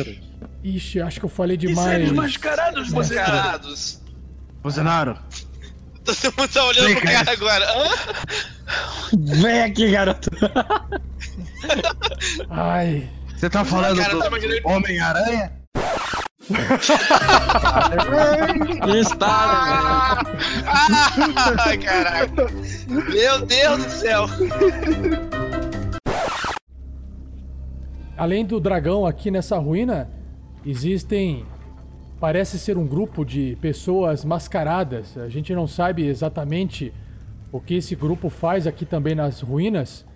[0.62, 1.88] Ixi, acho que eu falei E demais.
[1.90, 4.00] seres mascarados, Mascarados.
[4.62, 5.18] Bolsonaro,
[6.04, 7.12] Todo mundo tá olhando Vem pro cá.
[7.12, 7.66] cara agora.
[7.66, 7.88] Hã?
[9.40, 10.30] Vem aqui, garoto.
[12.50, 15.52] Ai, você tá falando Cara, do tá imaginando- Homem-Aranha?
[19.00, 20.20] Está,
[21.64, 22.46] Ai, caraca.
[22.86, 24.26] Meu Deus do céu.
[28.16, 30.08] Além do dragão aqui nessa ruína,
[30.64, 31.44] existem.
[32.20, 35.18] Parece ser um grupo de pessoas mascaradas.
[35.18, 36.92] A gente não sabe exatamente
[37.52, 40.06] o que esse grupo faz aqui também nas ruínas,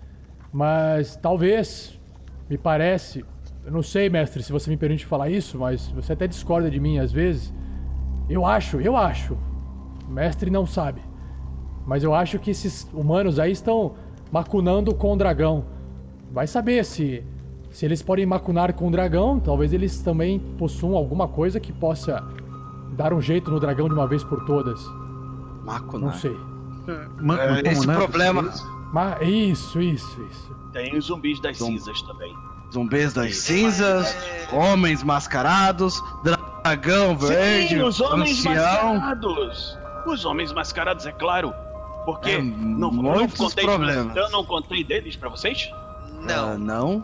[0.51, 1.99] mas talvez,
[2.49, 3.23] me parece.
[3.63, 6.79] Eu não sei, mestre, se você me permite falar isso, mas você até discorda de
[6.79, 7.53] mim às vezes.
[8.27, 9.37] Eu acho, eu acho.
[10.07, 11.01] O mestre não sabe.
[11.85, 13.93] Mas eu acho que esses humanos aí estão
[14.31, 15.65] macunando com o dragão.
[16.31, 17.23] Vai saber se
[17.71, 22.23] se eles podem macunar com o dragão, talvez eles também possuam alguma coisa que possa
[22.91, 24.83] dar um jeito no dragão de uma vez por todas.
[25.63, 26.11] Macunar.
[26.11, 26.35] Não sei.
[26.87, 28.51] É, esse problema.
[28.91, 30.55] Mas isso, isso, isso.
[30.73, 32.35] Tem os zumbis das cinzas também.
[32.73, 34.15] Zumbis das cinzas,
[34.51, 38.93] homens mascarados, dragão verde, Sim, os homens ancião.
[38.95, 39.77] mascarados.
[40.05, 41.53] Os homens mascarados, é claro.
[42.05, 44.15] Porque É, não, eu não muitos contei, problemas.
[44.15, 45.69] Eu não contei deles pra vocês?
[46.21, 47.03] Não?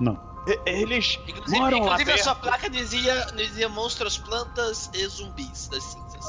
[0.00, 0.32] Não.
[0.46, 2.24] E- Eles Inclusive, moram lá inclusive a perto.
[2.24, 6.24] sua placa dizia, dizia monstros, plantas e zumbis das cinzas.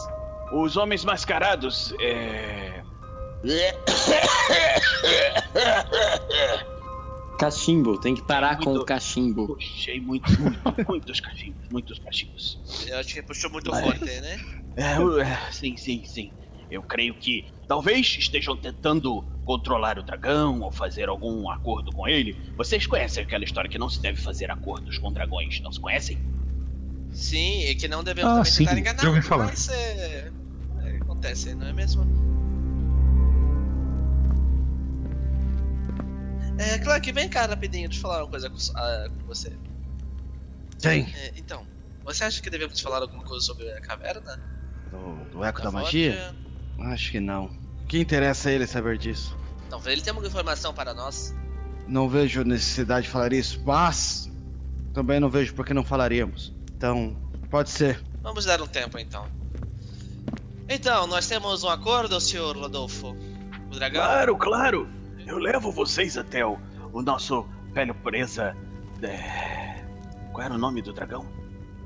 [0.51, 2.83] Os homens mascarados, é...
[7.39, 9.47] Cachimbo, tem que parar com o Muito- cachimbo.
[9.47, 12.85] Puxei muitos, muitos, muitos cachimbos, muitos cachimbos.
[12.87, 14.39] Eu acho que puxou muito Mas- forte, né?
[14.75, 16.31] É, é, sim, sim, sim.
[16.73, 22.35] Eu creio que talvez estejam tentando controlar o dragão ou fazer algum acordo com ele.
[22.57, 26.17] Vocês conhecem aquela história que não se deve fazer acordos com dragões, não se conhecem?
[27.11, 29.01] Sim, e que não devemos Ah, também sim, tentar enganar.
[29.03, 29.45] já ouvi falar.
[29.45, 30.31] Mas é,
[30.81, 32.03] é, acontece, não é mesmo?
[36.57, 39.49] É, Clark, vem cá rapidinho, deixa eu falar uma coisa com, ah, com você.
[40.79, 41.05] Sim.
[41.15, 41.67] É, então,
[42.03, 44.41] você acha que devemos falar alguma coisa sobre a caverna?
[44.89, 46.33] Do, do eco da, Da magia?
[46.79, 47.45] Acho que não.
[47.83, 49.37] O que interessa a ele saber disso?
[49.69, 51.33] Talvez ele tenha alguma informação para nós.
[51.87, 54.31] Não vejo necessidade de falar isso, mas
[54.93, 56.53] também não vejo por que não falaríamos.
[56.75, 57.15] Então,
[57.49, 58.01] pode ser.
[58.21, 59.25] Vamos dar um tempo então.
[60.69, 63.15] Então, nós temos um acordo, senhor Rodolfo?
[63.69, 64.01] O dragão?
[64.01, 64.87] Claro, claro.
[65.25, 66.57] Eu levo vocês até o,
[66.91, 68.55] o nosso velho presa.
[69.01, 69.83] é,
[70.31, 71.25] Qual era o nome do dragão?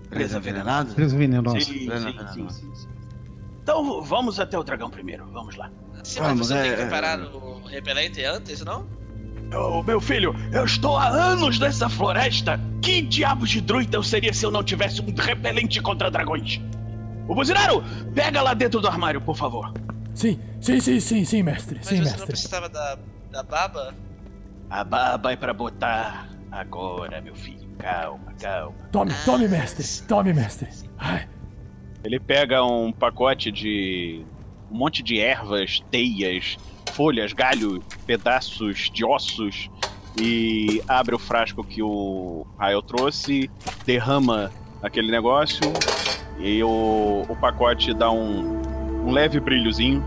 [0.09, 0.93] Presa envenenada?
[0.93, 1.59] Presa venenosa.
[1.59, 2.33] Sim, Presa sim, envenenada.
[2.33, 2.87] sim, sim, sim.
[3.67, 5.25] Então vamos até o dragão primeiro.
[5.33, 5.69] Vamos lá.
[6.01, 6.85] Sim, mas Vamos, você tem é, que é.
[6.85, 8.87] preparar o repelente antes, não?
[9.53, 12.57] Ô, meu filho, eu estou há anos nessa floresta.
[12.81, 16.61] Que diabos de druida eu seria se eu não tivesse um repelente contra dragões?
[17.27, 17.83] O buzineiro,
[18.15, 19.73] pega lá dentro do armário, por favor.
[20.15, 21.79] Sim, sim, sim, sim, sim, mestre.
[21.79, 22.25] Mas Sim, você não mestre.
[22.27, 22.97] precisava da,
[23.31, 23.93] da baba?
[24.69, 27.67] A baba é pra botar agora, meu filho.
[27.79, 28.73] Calma, calma.
[28.93, 29.85] Tome, tome, mestre.
[30.07, 30.69] Tome, mestre.
[30.97, 31.27] Ai,
[32.03, 34.23] Ele pega um pacote de.
[34.71, 36.57] um monte de ervas, teias,
[36.93, 39.69] folhas, galho, pedaços de ossos
[40.19, 43.49] e abre o frasco que o Rael trouxe,
[43.85, 45.61] derrama aquele negócio
[46.39, 48.61] e o, o pacote dá um,
[49.05, 50.03] um leve brilhozinho.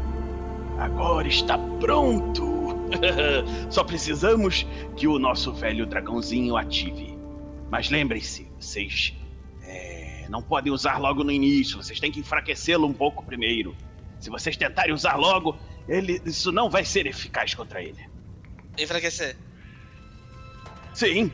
[0.78, 2.50] Agora está pronto!
[3.70, 4.66] Só precisamos
[4.96, 7.16] que o nosso velho dragãozinho ative.
[7.70, 9.14] Mas lembrem-se, vocês
[10.30, 13.76] não podem usar logo no início, vocês têm que enfraquecê-lo um pouco primeiro.
[14.18, 15.56] Se vocês tentarem usar logo,
[15.88, 18.08] ele, isso não vai ser eficaz contra ele.
[18.78, 19.36] Enfraquecer.
[20.94, 21.30] Sim,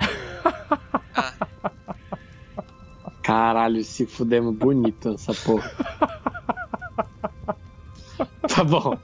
[3.22, 5.70] Caralho, se fudemos bonito essa porra.
[8.48, 8.98] tá bom.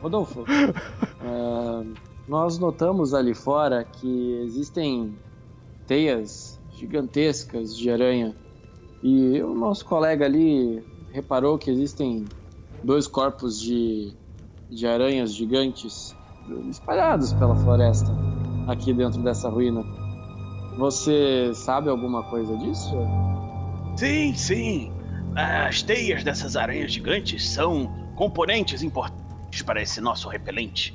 [0.00, 0.44] Rodolfo,
[1.20, 1.84] ah,
[2.26, 5.14] nós notamos ali fora que existem
[5.86, 8.34] teias gigantescas de aranha.
[9.02, 12.24] E o nosso colega ali reparou que existem
[12.82, 14.12] dois corpos de,
[14.68, 16.16] de aranhas gigantes
[16.70, 18.10] espalhados pela floresta
[18.66, 19.84] aqui dentro dessa ruína.
[20.78, 22.94] Você sabe alguma coisa disso?
[23.96, 24.92] Sim, sim.
[25.34, 30.94] As teias dessas aranhas gigantes são componentes importantes para esse nosso repelente.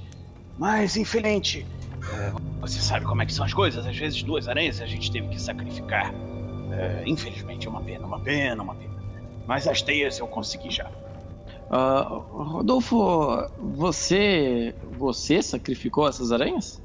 [0.57, 1.65] Mas, infelizmente,
[2.13, 2.31] é,
[2.61, 3.85] você sabe como é que são as coisas.
[3.85, 6.13] Às vezes, duas aranhas a gente teve que sacrificar.
[6.77, 8.93] É, infelizmente, é uma pena, uma pena, uma pena.
[9.47, 10.89] Mas as teias eu consegui já.
[11.69, 12.97] Uh, Rodolfo,
[13.59, 14.73] você.
[14.97, 16.81] Você sacrificou essas aranhas?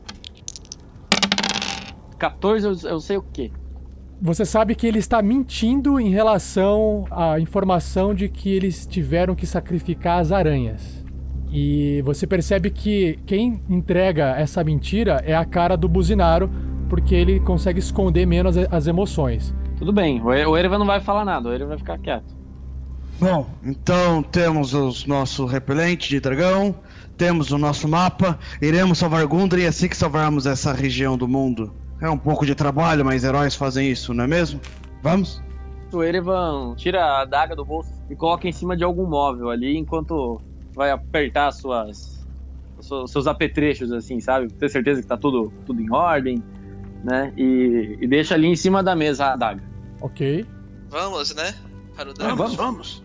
[2.18, 3.50] 14, eu, eu sei o quê.
[4.20, 9.46] Você sabe que ele está mentindo em relação à informação de que eles tiveram que
[9.46, 11.04] sacrificar as aranhas.
[11.50, 16.50] E você percebe que quem entrega essa mentira é a cara do Buzinaro,
[16.88, 19.54] porque ele consegue esconder menos as emoções.
[19.78, 22.36] Tudo bem, o Erevan não vai falar nada, o Erevan vai ficar quieto.
[23.20, 26.74] Bom, então temos o nosso repelente de dragão,
[27.16, 31.72] temos o nosso mapa, iremos salvar Gundren e assim que salvarmos essa região do mundo.
[32.00, 34.60] É um pouco de trabalho, mas heróis fazem isso, não é mesmo?
[35.02, 35.42] Vamos?
[35.92, 39.76] O Erevan tira a adaga do bolso e coloca em cima de algum móvel ali
[39.76, 40.40] enquanto
[40.74, 42.24] vai apertar suas
[43.08, 44.52] seus apetrechos assim, sabe?
[44.52, 46.40] Ter certeza que tá tudo tudo em ordem,
[47.02, 47.32] né?
[47.36, 49.62] E, e deixa ali em cima da mesa a adaga.
[50.00, 50.46] OK.
[50.88, 51.54] Vamos, né?
[51.96, 52.36] Para o drama.
[52.36, 53.04] Vamos, vamos.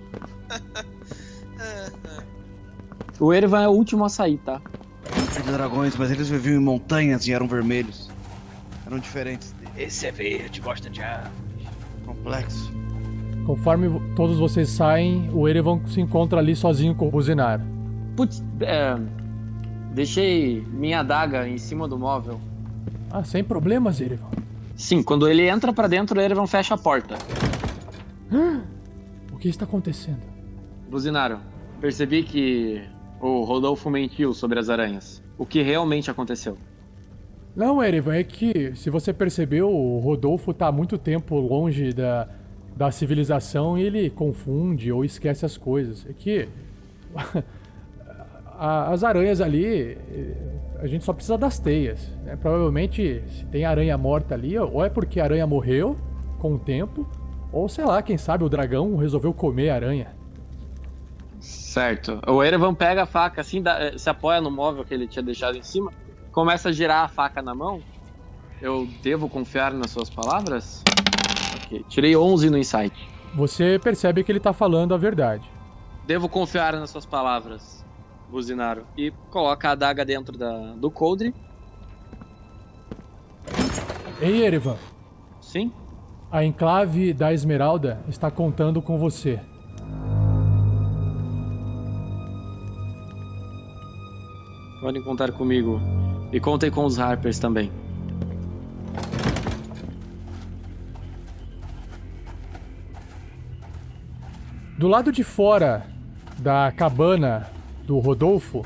[3.19, 4.61] o Erevan é o último a sair, tá?
[5.33, 8.09] De dragões, mas eles viviam em montanhas e eram vermelhos.
[8.85, 9.55] Eram diferentes.
[9.77, 11.33] Esse é verde, gosta de árvores.
[12.05, 12.71] Complexo.
[13.45, 17.59] Conforme todos vocês saem, o Erevan se encontra ali sozinho com o Buzinar.
[18.15, 18.95] Putz, é,
[19.93, 22.39] deixei minha adaga em cima do móvel.
[23.13, 24.31] Ah, sem problemas, Erevan.
[24.75, 27.15] Sim, quando ele entra para dentro, Erevan fecha a porta.
[29.31, 30.23] O que está acontecendo?
[30.89, 31.37] Buzinaro,
[31.79, 32.81] percebi que
[33.21, 35.21] o Rodolfo mentiu sobre as aranhas.
[35.37, 36.57] O que realmente aconteceu?
[37.55, 42.27] Não, Erevan, é que, se você percebeu, o Rodolfo está há muito tempo longe da,
[42.75, 46.03] da civilização e ele confunde ou esquece as coisas.
[46.09, 46.49] É que
[48.63, 49.97] as aranhas ali,
[50.79, 52.09] a gente só precisa das teias.
[52.23, 52.37] Né?
[52.37, 55.97] Provavelmente, se tem aranha morta ali, ou é porque a aranha morreu
[56.39, 57.05] com o tempo,
[57.51, 60.15] ou sei lá, quem sabe o dragão resolveu comer a aranha.
[61.41, 62.21] Certo.
[62.25, 65.57] O Erevan pega a faca assim, dá, se apoia no móvel que ele tinha deixado
[65.57, 65.91] em cima,
[66.31, 67.81] começa a girar a faca na mão.
[68.61, 70.81] Eu devo confiar nas suas palavras?
[71.65, 72.95] Ok, tirei 11 no insight.
[73.35, 75.51] Você percebe que ele tá falando a verdade.
[76.05, 77.82] Devo confiar nas suas palavras,
[78.33, 78.83] Buzinaro.
[78.97, 81.33] E coloca a adaga dentro da, do coldre.
[84.19, 84.75] Ei, Erevan.
[85.39, 85.71] Sim?
[86.31, 89.39] A enclave da Esmeralda está contando com você.
[94.81, 95.79] Podem contar comigo.
[96.31, 97.71] E contem com os Harpers também.
[104.75, 105.85] Do lado de fora
[106.39, 107.47] da cabana
[107.85, 108.65] do Rodolfo,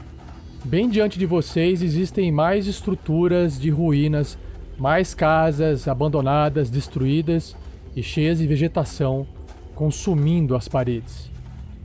[0.63, 4.37] bem diante de vocês existem mais estruturas de ruínas,
[4.77, 7.55] mais casas abandonadas, destruídas
[7.95, 9.27] e cheias de vegetação
[9.73, 11.31] consumindo as paredes.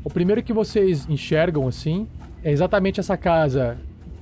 [0.04, 2.06] O primeiro que vocês enxergam assim
[2.42, 3.78] é exatamente essa casa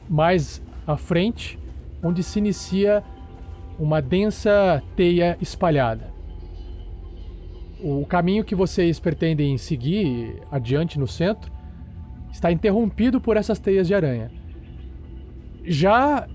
[0.09, 1.59] mais à frente,
[2.03, 3.03] onde se inicia
[3.79, 6.13] uma densa teia espalhada.
[7.83, 11.51] O caminho que vocês pretendem seguir adiante no centro
[12.33, 14.31] está interrompido por essas teias de aranha.
[15.65, 16.27] Já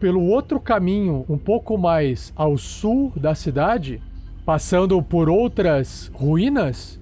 [0.00, 4.02] pelo outro caminho, um pouco mais ao sul da cidade,
[4.44, 6.98] passando por outras ruínas,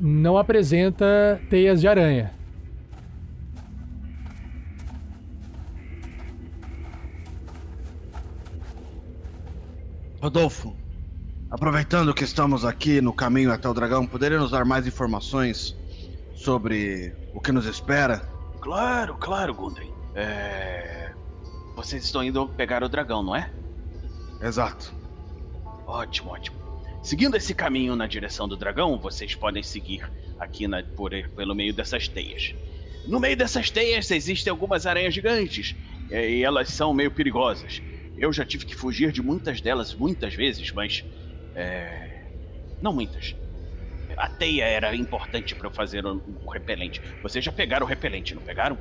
[0.00, 2.32] não apresenta teias de aranha.
[10.20, 10.74] Rodolfo,
[11.48, 15.76] aproveitando que estamos aqui no caminho até o dragão, poderia nos dar mais informações
[16.34, 18.18] sobre o que nos espera?
[18.60, 19.92] Claro, claro, Gundren.
[20.14, 21.12] É...
[21.74, 23.50] Vocês estão indo pegar o dragão, não é?
[24.40, 24.92] Exato.
[25.86, 26.56] Ótimo, ótimo.
[27.02, 31.72] Seguindo esse caminho na direção do dragão, vocês podem seguir aqui na, por, pelo meio
[31.72, 32.54] dessas teias.
[33.06, 35.74] No meio dessas teias existem algumas aranhas gigantes
[36.10, 37.82] e elas são meio perigosas.
[38.16, 41.04] Eu já tive que fugir de muitas delas muitas vezes, mas.
[41.54, 42.22] É...
[42.80, 43.34] Não muitas.
[44.16, 47.00] A teia era importante para eu fazer o, o repelente.
[47.22, 48.78] Vocês já pegaram o repelente, não pegaram?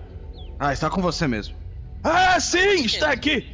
[0.60, 1.56] Ah, está com você mesmo.
[2.04, 3.46] Ah, sim, está aqui!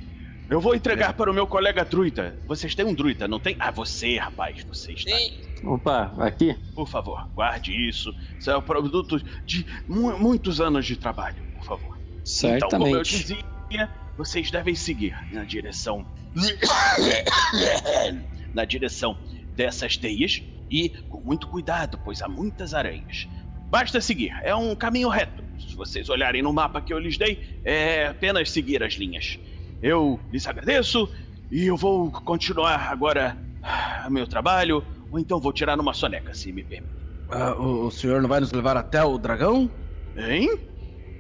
[0.50, 2.38] Eu vou entregar para o meu colega druida.
[2.48, 3.56] Vocês têm um druida, não tem?
[3.60, 5.42] Ah, você, rapaz, você está aqui.
[5.64, 6.56] Opa, aqui?
[6.74, 8.16] Por favor, guarde isso.
[8.40, 11.98] Isso é o produto de mu- muitos anos de trabalho, por favor.
[12.44, 13.24] Então, como eu Certamente.
[13.70, 16.06] dizia, vocês devem seguir na direção.
[18.54, 19.18] na direção
[19.56, 23.28] dessas teias e com muito cuidado, pois há muitas aranhas.
[23.70, 25.44] Basta seguir, é um caminho reto.
[25.60, 29.40] Se vocês olharem no mapa que eu lhes dei, é apenas seguir as linhas.
[29.82, 31.10] Eu lhes agradeço
[31.52, 36.52] e eu vou continuar agora ah, meu trabalho, ou então vou tirar numa soneca, se
[36.52, 36.94] me permite.
[37.30, 39.70] Ah, o, o senhor não vai nos levar até o dragão?
[40.16, 40.58] Hein?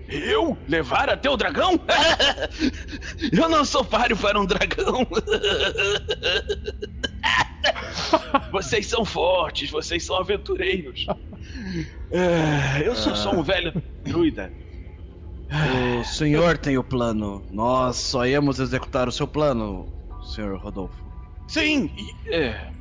[0.07, 0.57] Eu?
[0.67, 1.77] Levar até o dragão?
[3.31, 5.05] Eu não sou páreo para um dragão.
[8.51, 11.05] Vocês são fortes, vocês são aventureiros.
[12.11, 13.73] É, eu sou só um velho
[14.03, 14.51] druida.
[15.99, 17.45] O senhor tem o plano.
[17.51, 19.87] Nós só íamos executar o seu plano,
[20.23, 21.05] senhor Rodolfo.
[21.47, 21.89] Sim,
[22.27, 22.71] é,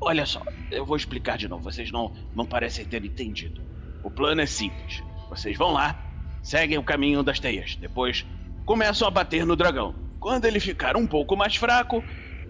[0.00, 3.60] olha só, eu vou explicar de novo, vocês não, não parecem ter entendido.
[4.02, 5.02] O plano é simples.
[5.30, 5.98] Vocês vão lá,
[6.42, 8.26] seguem o caminho das teias, depois
[8.66, 9.94] começam a bater no dragão.
[10.18, 12.02] Quando ele ficar um pouco mais fraco,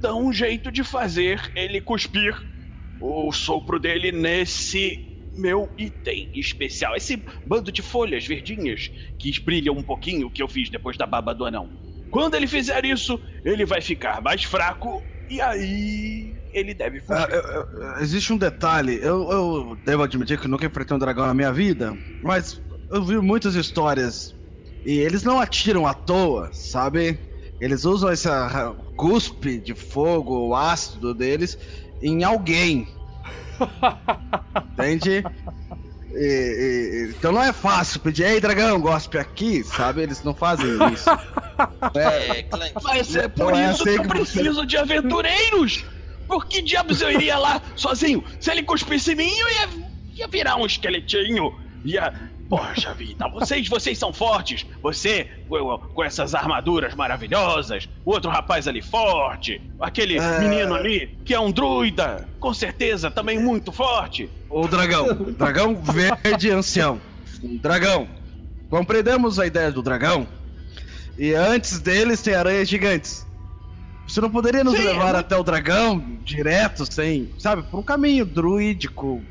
[0.04, 2.36] dão um jeito de fazer ele cuspir
[3.00, 6.94] o sopro dele nesse meu item especial.
[6.94, 7.16] Esse
[7.46, 11.46] bando de folhas verdinhas que brilham um pouquinho que eu fiz depois da baba do
[11.46, 11.70] anão.
[12.10, 17.14] Quando ele fizer isso, ele vai ficar mais fraco e aí ele deve fugir.
[17.22, 18.98] Ah, eu- existe um detalhe.
[19.02, 22.60] Eu, eu devo admitir que nunca enfrentei um dragão na minha vida, mas
[22.90, 24.34] eu vi muitas histórias
[24.84, 27.18] e eles não atiram à toa, sabe?
[27.64, 31.56] Eles usam essa cuspe de fogo, o ácido deles,
[32.02, 32.86] em alguém.
[34.72, 35.24] Entende?
[36.12, 40.02] E- e- então não é fácil pedir, ei dragão, gospe aqui, sabe?
[40.02, 41.08] Eles não fazem isso.
[41.94, 42.72] É, Clank.
[42.82, 45.84] Mas é por Não é isso assim que eu que você- preciso de aventureiros!
[46.26, 48.24] Por que diabos eu iria lá sozinho?
[48.40, 49.68] Se ele cuspisse em mim, eu ia,
[50.16, 51.54] ia virar um esqueletinho.
[51.84, 52.12] Ia.
[52.48, 54.66] Poxa vida, vocês, vocês são fortes.
[54.82, 57.88] Você, com, essas armaduras maravilhosas.
[58.04, 59.60] O outro rapaz ali forte.
[59.80, 60.40] Aquele É.
[60.40, 62.28] menino ali, que é um druida.
[62.38, 64.28] Com certeza, também muito forte.
[64.50, 65.06] O dragão.
[65.36, 67.00] Dragão verde ancião.
[67.42, 68.06] Um dragão.
[68.68, 70.26] Compreendemos a ideia do dragão.
[71.18, 73.26] E antes deles tem aranhas gigantes.
[74.06, 78.26] Você não poderia nos Sim, levar até o dragão direto, sem, sabe, por um caminho
[78.26, 79.22] druídico.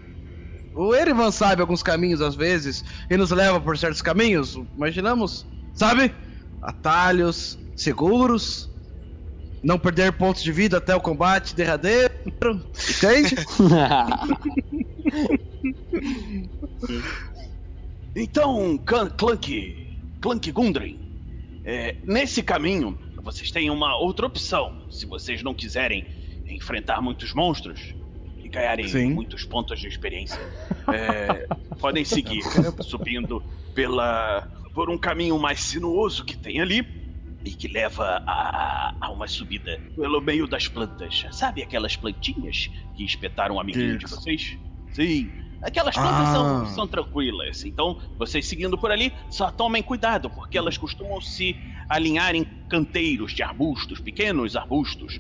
[0.76, 4.60] O Erivan sabe alguns caminhos às vezes e nos leva por certos caminhos.
[4.76, 6.14] Imaginamos, sabe?
[6.62, 8.70] Atalhos seguros.
[9.64, 12.14] Não perder pontos de vida até o combate derradeiro.
[12.90, 13.36] Entende?
[18.16, 21.00] Então, Clank, Clank Gundren,
[21.66, 24.84] é, nesse caminho vocês têm uma outra opção.
[24.91, 26.06] Se vocês não quiserem
[26.48, 27.95] enfrentar muitos monstros
[28.44, 29.11] e ganharem Sim.
[29.11, 30.40] muitos pontos de experiência,
[30.91, 31.48] é,
[31.80, 32.41] podem seguir
[32.82, 33.41] subindo
[33.74, 36.84] pela por um caminho mais sinuoso que tem ali
[37.45, 41.26] e que leva a, a uma subida pelo meio das plantas.
[41.32, 44.57] Sabe aquelas plantinhas que espetaram um amiguinho de vocês?
[44.91, 45.30] Sim.
[45.61, 46.65] Aquelas plantas são, Ah.
[46.68, 47.64] são tranquilas.
[47.64, 51.56] Então, vocês seguindo por ali, só tomem cuidado, porque elas costumam se
[51.88, 55.20] alinhar em canteiros de arbustos, pequenos arbustos.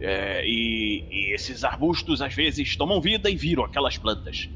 [0.00, 4.48] É, e, e esses arbustos às vezes tomam vida e viram aquelas plantas.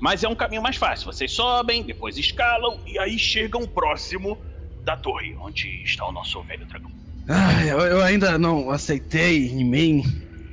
[0.00, 1.12] Mas é um caminho mais fácil.
[1.12, 4.36] Vocês sobem, depois escalam e aí chegam próximo
[4.84, 6.90] da torre, onde está o nosso velho dragão.
[7.28, 10.02] Ah, eu, eu ainda não aceitei em mim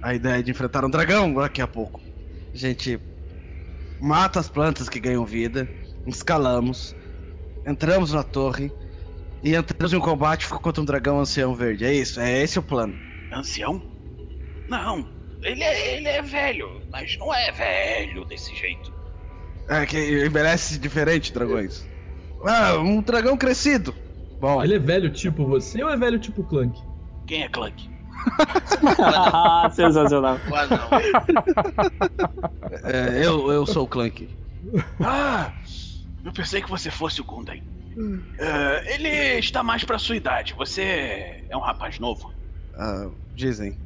[0.02, 2.00] a ideia de enfrentar um dragão daqui a pouco.
[2.54, 3.00] A gente
[4.00, 5.68] mata as plantas que ganham vida,
[6.06, 6.96] escalamos,
[7.66, 8.72] entramos na torre
[9.44, 11.86] e entramos em um combate contra um dragão ancião verde.
[11.86, 12.96] É isso, é esse o plano.
[13.34, 13.82] Ancião?
[14.70, 15.08] Não,
[15.42, 18.94] ele é, ele é velho, mas não é velho desse jeito.
[19.68, 21.88] É que envelhece diferente, dragões.
[22.46, 23.94] Ah, um dragão crescido.
[24.40, 26.82] Bom, Ele é velho tipo você ou é velho tipo Clank?
[27.28, 27.90] Quem é Clank?
[28.98, 30.40] Ah, Sensacional.
[30.50, 30.90] O anão.
[32.84, 34.30] é, eu, eu sou o Clank.
[35.02, 35.52] Ah,
[36.24, 37.60] eu pensei que você fosse o Gundam.
[38.38, 39.10] É, ele
[39.40, 40.54] está mais pra sua idade.
[40.54, 42.32] Você é um rapaz novo.
[42.78, 43.78] Ah, dizem.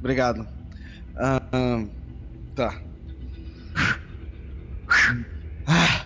[0.00, 0.48] Obrigado.
[1.16, 1.84] Ah, ah,
[2.56, 2.80] tá.
[5.66, 6.04] Ah,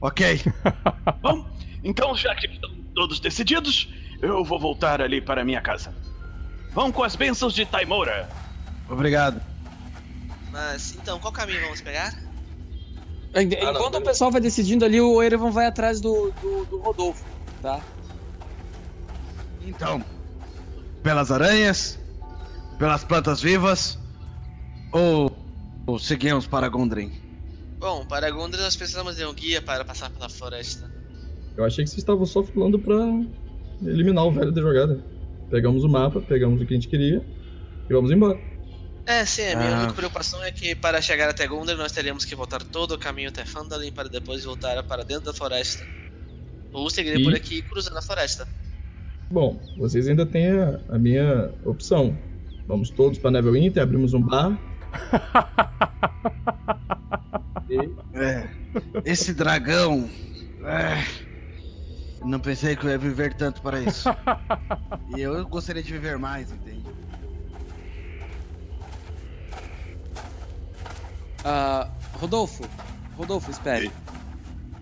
[0.00, 0.42] ok.
[1.22, 1.46] Bom,
[1.82, 3.88] então já que estão todos decididos,
[4.20, 5.94] eu vou voltar ali para minha casa.
[6.72, 8.28] Vão com as bênçãos de Taimora.
[8.88, 9.40] Obrigado.
[10.50, 12.12] Mas então, qual caminho vamos pegar?
[13.34, 17.24] Enquanto o pessoal vai decidindo ali, o Erevan vai atrás do, do, do Rodolfo,
[17.62, 17.80] tá?
[19.62, 20.02] Então,
[21.02, 21.98] pelas aranhas,
[22.78, 23.98] pelas plantas vivas,
[24.92, 25.30] ou,
[25.86, 27.12] ou seguimos para Gondrin?
[27.78, 30.90] Bom, para Gondra nós precisamos de um guia para passar pela floresta.
[31.56, 32.94] Eu achei que vocês estavam só falando pra
[33.82, 35.00] eliminar o velho da jogada.
[35.50, 37.24] Pegamos o mapa, pegamos o que a gente queria
[37.88, 38.38] e vamos embora.
[39.06, 39.78] É, sim, a minha Ah.
[39.78, 43.30] única preocupação é que para chegar até Gondra nós teríamos que voltar todo o caminho
[43.30, 45.84] até Phandalin para depois voltar para dentro da floresta.
[46.72, 47.24] Ou seguir E?
[47.24, 48.46] por aqui cruzando a floresta.
[49.30, 52.16] Bom, vocês ainda têm a, a minha opção.
[52.68, 54.56] Vamos todos para Neverwinter, abrimos um bar.
[58.14, 58.48] É,
[59.04, 60.08] esse dragão.
[60.64, 61.04] é,
[62.24, 64.08] não pensei que eu ia viver tanto para isso.
[65.16, 66.84] E eu gostaria de viver mais, entende?
[71.44, 72.64] Ah, Rodolfo,
[73.16, 73.90] Rodolfo, espere.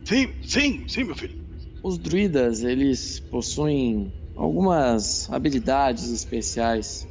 [0.04, 1.44] Sim, sim, sim, meu filho.
[1.82, 7.05] Os druidas, eles possuem algumas habilidades especiais.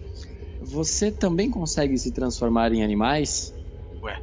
[0.65, 3.53] Você também consegue se transformar em animais?
[4.01, 4.19] Ué,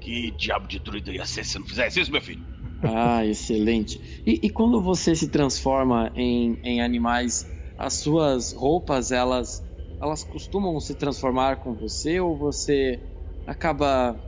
[0.00, 2.44] que diabo de druida ia ser se não fizesse isso, meu filho?
[2.82, 4.22] Ah, excelente.
[4.26, 9.64] E, e quando você se transforma em, em animais, as suas roupas, elas,
[10.00, 13.00] elas costumam se transformar com você ou você
[13.46, 14.20] acaba,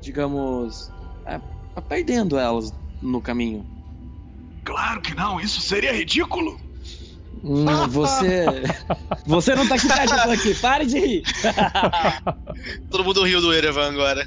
[0.00, 0.90] digamos,
[1.24, 1.40] é,
[1.88, 3.64] perdendo elas no caminho?
[4.64, 6.58] Claro que não, isso seria ridículo.
[7.44, 8.46] Hum, você.
[9.26, 10.54] Você não tá aqui perto, eu tô aqui.
[10.54, 11.22] Pare de rir!
[12.90, 14.26] Todo mundo riu do Erevan agora.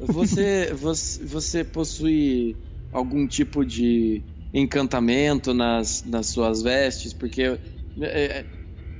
[0.00, 2.56] Você, você, você possui
[2.92, 7.12] algum tipo de encantamento nas, nas suas vestes?
[7.12, 7.54] Porque é,
[8.00, 8.44] é,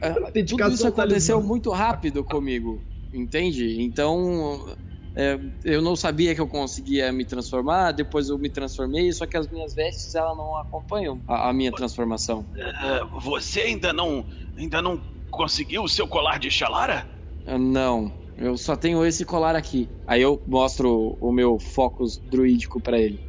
[0.01, 2.81] é, tudo isso aconteceu muito rápido comigo,
[3.13, 3.83] entende?
[3.83, 4.77] Então
[5.17, 9.37] é, eu não sabia que eu conseguia me transformar, depois eu me transformei, só que
[9.37, 12.45] as minhas vestes elas não acompanham a, a minha transformação.
[12.57, 14.27] É, você ainda não.
[14.57, 15.01] ainda não
[15.31, 17.07] conseguiu o seu colar de Shalara?
[17.47, 19.89] Ah, Não, eu só tenho esse colar aqui.
[20.07, 23.21] Aí eu mostro o meu focus druídico pra ele.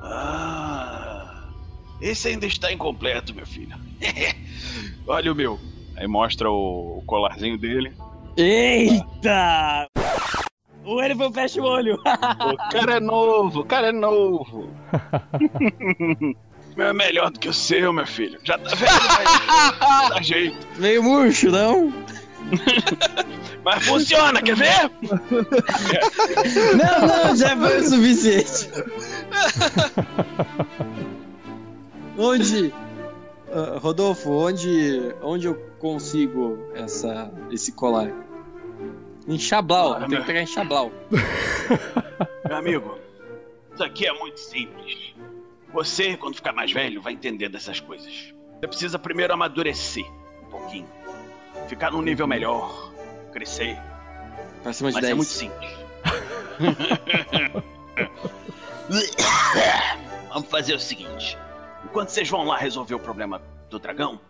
[0.00, 1.50] Ah.
[2.00, 3.74] Esse ainda está incompleto, meu filho.
[5.06, 5.58] Olha o meu.
[5.96, 7.92] Aí mostra o, o colarzinho dele.
[8.36, 9.88] Eita!
[10.86, 11.96] O Erivan fecha o olho.
[11.96, 14.70] O cara é novo, o cara é novo.
[16.78, 18.38] É melhor do que o seu, meu filho.
[18.44, 18.92] Já tá velho,
[19.80, 20.66] mas dá jeito.
[20.76, 21.90] Meio murcho, não?
[23.64, 24.90] Mas funciona, quer ver?
[26.76, 28.70] Não, não, já foi o suficiente.
[32.16, 32.72] Onde,
[33.50, 38.12] ah, Rodolfo, onde, onde eu consigo essa, esse colar?
[39.26, 40.92] Em Chablau, Ah, tem meu- que pegar em Chablau.
[42.46, 42.98] Meu amigo,
[43.74, 45.14] isso aqui é muito simples.
[45.72, 48.32] Você, quando ficar mais velho, vai entender dessas coisas.
[48.60, 50.06] Você precisa primeiro amadurecer
[50.46, 50.88] um pouquinho.
[51.68, 52.92] Ficar num nível melhor.
[53.32, 53.76] Crescer.
[54.62, 55.10] Pra cima de Mas 10.
[55.12, 55.70] é muito simples.
[60.32, 61.36] Vamos fazer o seguinte.
[61.84, 63.40] Enquanto vocês vão lá resolver o problema
[63.70, 64.20] do dragão,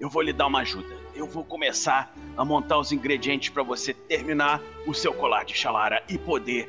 [0.00, 0.94] eu vou lhe dar uma ajuda.
[1.14, 6.02] Eu vou começar a montar os ingredientes para você terminar o seu colar de Shalara
[6.08, 6.68] e poder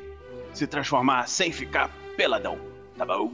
[0.54, 2.58] se transformar sem ficar peladão,
[2.96, 3.32] tá bom?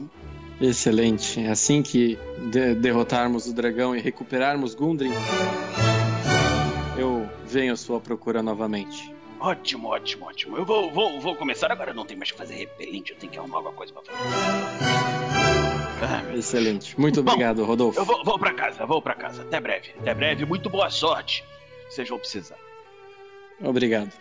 [0.59, 1.39] Excelente.
[1.39, 2.17] É Assim que
[2.51, 5.11] de- derrotarmos o dragão e recuperarmos Gundren,
[6.97, 9.13] eu venho à sua procura novamente.
[9.39, 10.57] Ótimo, ótimo, ótimo.
[10.57, 11.93] Eu vou, vou, vou começar agora.
[11.93, 15.44] Não tem mais que fazer repelente, eu tenho que arrumar alguma coisa pra fazer.
[16.33, 16.99] Excelente.
[16.99, 17.99] Muito Bom, obrigado, Rodolfo.
[17.99, 19.41] Eu vou, vou pra casa, vou pra casa.
[19.41, 20.45] Até breve, até breve.
[20.45, 21.43] Muito boa sorte.
[21.89, 22.57] Vocês vão precisar.
[23.63, 24.11] Obrigado.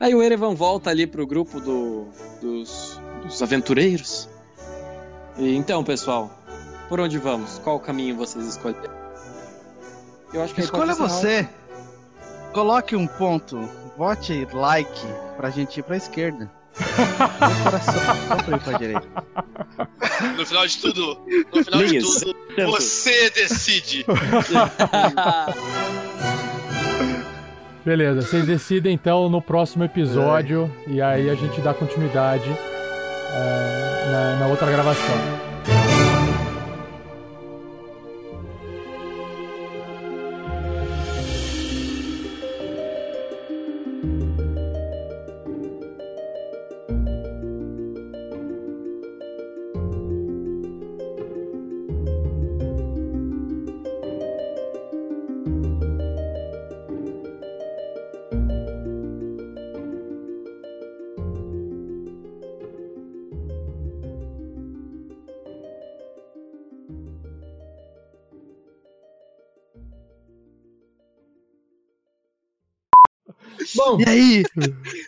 [0.00, 2.08] Aí o Erevan volta ali pro grupo do-
[2.40, 4.28] dos, dos aventureiros.
[5.36, 6.30] E então, pessoal,
[6.88, 7.58] por onde vamos?
[7.60, 8.96] Qual caminho vocês escolheram?
[10.32, 11.48] Eu acho que Escolha você.
[12.52, 13.58] Coloque um ponto.
[13.96, 16.50] Vote like pra gente ir pra esquerda.
[16.78, 17.94] Meu coração
[18.28, 19.08] só pra ir pra direita.
[20.36, 21.20] No final de tudo,
[21.54, 22.04] no final Linhas.
[22.04, 22.34] de tudo,
[22.66, 24.04] você decide.
[27.84, 34.36] Beleza, vocês decidem então no próximo episódio e aí a gente dá continuidade é, na,
[34.40, 35.47] na outra gravação.
[73.98, 74.44] E aí?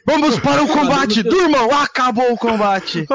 [0.07, 1.23] Vamos para o combate!
[1.23, 1.69] Durmam!
[1.82, 3.07] Acabou o combate!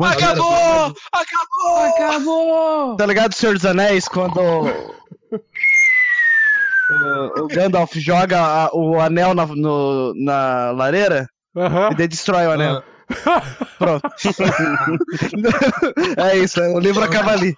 [0.00, 0.94] Acabou!
[1.12, 1.84] Acabou!
[1.96, 2.96] Acabou!
[2.96, 4.94] Tá ligado, Senhor dos Anéis, quando o,
[7.44, 11.88] o Gandalf joga a- o anel na, no- na lareira Aham.
[11.92, 12.82] e daí destrói o anel.
[13.78, 14.08] Pronto.
[16.16, 17.56] é isso, o livro acaba ali.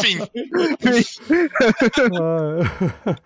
[0.00, 0.18] Fim.
[2.20, 3.16] Ah.